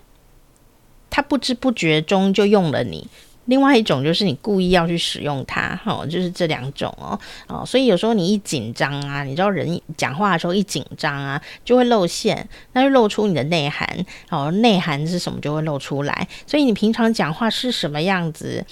[1.10, 3.08] 他不知不觉中就用了你，
[3.46, 18.64] 另外一种就是你故意要去使用它，哦，就是这两种哦，哦，所以有时候你一紧张啊，你知道人讲话的时候一紧张啊，就会露馅，那就露出你的内涵，哦，内涵是什么就会露出来，所以你平常讲话是什么样子，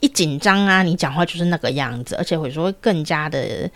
[0.00, 3.70] 一紧张啊，你讲话就是那个样子，而且会说会更加的。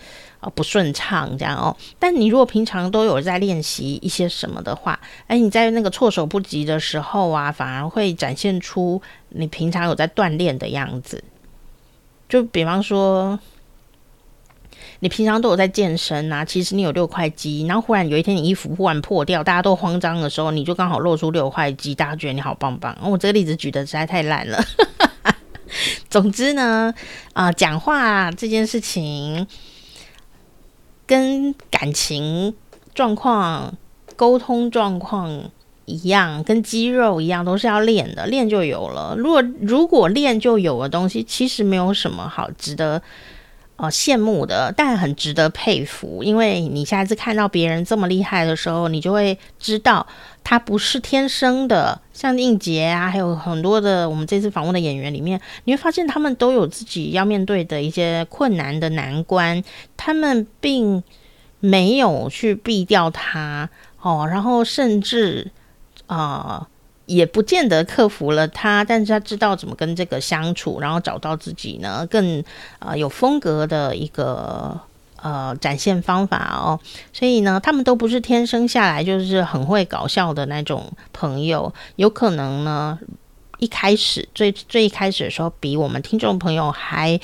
[0.45, 1.73] 哦，不顺畅这样哦。
[1.97, 11.23] 但你如果平常都有在练习一些什么的话，哎，你在那个措手不及的时候啊，反而会展现出你平常有在锻炼的样子。
[12.27, 13.39] 就比方说，
[14.99, 22.91] 你平常都有在健身啊，其实你有六块肌，然后忽然有一天你衣服忽然破掉，大家都慌张的时候，你就刚好露出六块肌，大家觉得你好棒棒。
[23.01, 24.61] 哦，我这个例子举的实在太烂了。
[26.09, 26.93] 总之呢，
[27.33, 29.47] 啊、讲话这件事情。
[31.05, 32.55] 跟感情
[32.95, 33.75] 状况、
[34.15, 35.51] 沟通状况
[35.83, 39.13] 一样，跟肌肉一样，都是要练的，练就有了。
[39.17, 43.01] 如果如果练就有的东西，其实没有什么好值得
[43.75, 46.23] 哦羡慕的，但很值得佩服。
[46.23, 50.05] 因为你下一次看到别人这么厉害的时候，你就会知道
[50.43, 51.99] 他不是天生的。
[52.13, 59.63] 像应杰啊，还有很多的我们这次访问的演员里面，你会发现他们都有自己要面对的一些困难的难关，
[59.97, 61.03] 他们并
[61.59, 63.67] 没有去避掉它
[63.99, 65.49] 哦，然后甚至
[66.05, 66.67] 啊、
[67.05, 72.39] 也不见得克服了他，但是他知道怎么跟这个相处，然后找到自己呢更
[72.79, 74.79] 啊、呃、有风格的一个。
[75.25, 76.77] 呃，展现方法哦，
[77.13, 82.99] 所以呢，他们都不是天生下来就是很会搞笑的那种朋友，有可能呢，
[83.59, 87.17] 一开始最最一开始的时候，比我们听众朋友还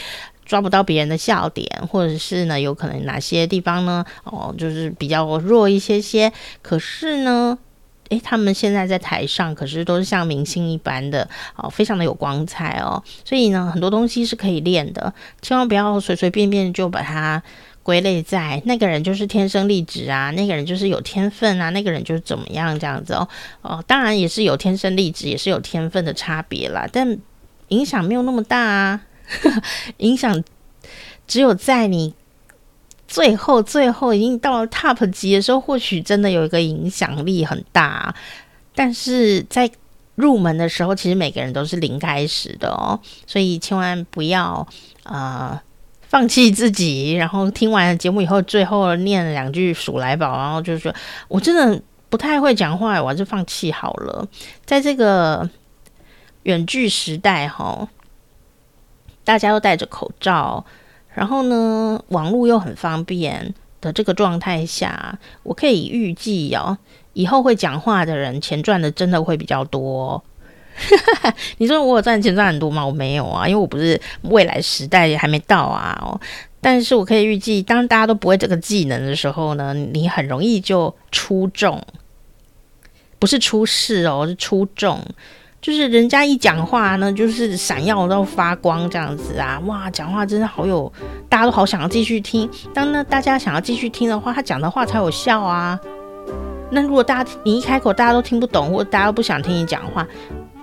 [0.46, 4.06] 抓不到别人的笑点，或者是呢，有可能哪些地方呢？
[4.24, 6.32] 哦，就是比较弱一些些。
[6.62, 7.58] 可是呢，
[8.10, 13.02] 诶，他们现在在台上，可是都是像明星一般的哦，非常的有光彩哦。
[13.24, 17.42] 所以呢，很多东西是可以练的，千万不要随随便便就把它。
[17.82, 23.28] 归类在那个人就是天生丽质啊，那个人就是有天分啊，那个人就是怎么样这样子哦
[23.64, 27.18] 哦，当然也是有天生丽质，也是有天分的差别啦，但
[27.70, 29.02] 影响没有那么大啊，
[29.98, 30.44] 影响
[31.26, 32.14] 只有在你
[33.10, 38.16] 最后最后已经到了 top 级的时候，或许真的有一个影响力很大，
[38.74, 39.70] 但是在
[40.16, 42.98] 入门的时候，其实每个人都是零开始的哦，
[43.28, 44.66] 所以千万不要
[45.04, 45.50] 啊。
[45.52, 45.62] 呃
[46.10, 50.92] 放弃自己，然后听完节目以后，最后念两句鼠来宝，然后就说
[51.30, 51.80] ：“我真的
[52.10, 54.28] 不太会讲话，我还是放弃好了。”
[54.66, 55.48] 在这个
[56.42, 57.88] 远距时代，哈，
[59.24, 60.66] 大家都戴着口罩，
[61.20, 66.78] 然后呢，网络又很方便的这个状态下，我可以预计哦，
[67.12, 70.24] 以后会讲话的人，钱赚的真的会比较多。
[71.60, 72.86] 你说我有赚钱赚很多吗？
[72.86, 76.18] 我没有啊，因为我不是未来时代也还没到啊。
[76.62, 81.84] 但是我可以预计，当大家都不会这个技能的时候呢，你很容易就出众，
[83.20, 85.06] 不是出事哦，是出众，
[85.62, 89.60] 就是人家一讲话呢，就是闪耀到发光这样子啊。
[89.66, 90.92] 哇，讲话真的好有，
[91.28, 92.50] 大家都好想要继续听。
[92.74, 95.80] 当那大家想要继续听的话，他讲的话才有效啊。
[96.72, 100.08] 那如果大家你一开口大家都听不懂，或大家都不想听你讲话。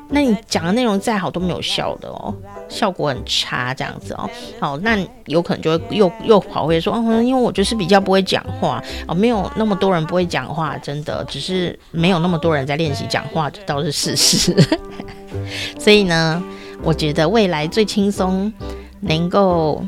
[0.09, 2.33] 那你讲的内容再好都没有效的哦，
[2.69, 4.31] 效果很差这样子哦。
[4.61, 4.97] 好，那
[5.27, 14.55] 有可能就会又又跑回说，哦，因为我就是比较不会讲话哦，没有那么多人不会讲话，真的只是没有那么多人在练习讲话，这倒是事实。
[15.77, 16.41] 所以呢，
[16.83, 18.53] 我觉得未来最轻松
[19.01, 19.85] 能够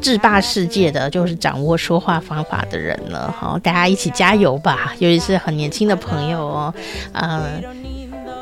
[0.00, 3.32] 制霸世界的就是掌握说话方法的人了。
[3.38, 6.74] 好，大家一起加油吧，尤其是很年轻的朋友哦，
[7.12, 7.62] 嗯。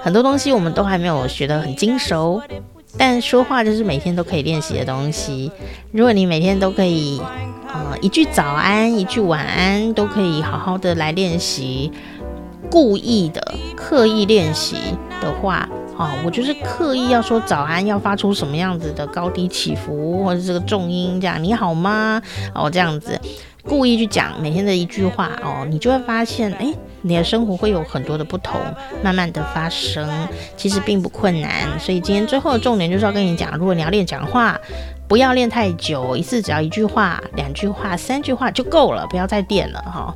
[0.03, 2.43] 很多东西我们都还没有学得很精熟，
[2.99, 5.51] 但说话就是每天都可以练习的东西。
[5.93, 7.21] 如果你每天都可以，
[7.73, 11.93] 呃，一句早安，一句晚安，都可以好好的来练习，
[12.69, 14.75] 故意的刻意练习
[15.21, 22.21] 的话，哦，我就是刻意要说早安，要发出什么样子的高低起伏，或者这个重音，这样你好吗？
[22.53, 23.21] 哦，这样子。
[23.65, 28.61] 故意去讲每天的一句话哦，你就会发现，诶，你的生活会有很多的不同，
[29.03, 30.09] 慢慢的发生，
[30.57, 31.79] 其实并不困难。
[31.79, 34.59] 所以今天最后的重点就是要跟你讲，如果你要练讲话，
[35.07, 40.15] 不要练太久，一次只要一句话、两句话、三句话就够了，不要再练了哈、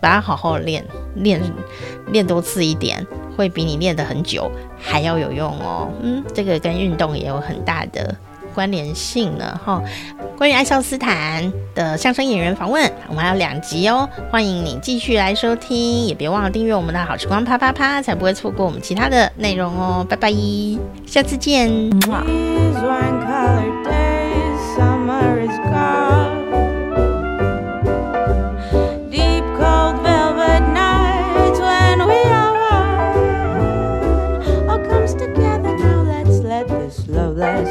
[0.00, 0.82] 把它好好练，
[1.16, 1.40] 练
[2.08, 3.06] 练多次一点，
[3.36, 5.90] 会比你练得很久还要有用哦。
[6.02, 8.16] 嗯，这个跟运动也有很大的。
[8.54, 9.58] 关联性呢？
[9.64, 9.82] 哈，
[10.36, 20.06] 关于爱笑斯坦的相声演员访问，我们还有两集哦，欢迎你继续来收听，也别忘了订阅我们的好时光啪啪啪，才不会错过我们其他的内容哦。
[20.08, 20.32] 拜拜，
[21.06, 21.70] 下次见。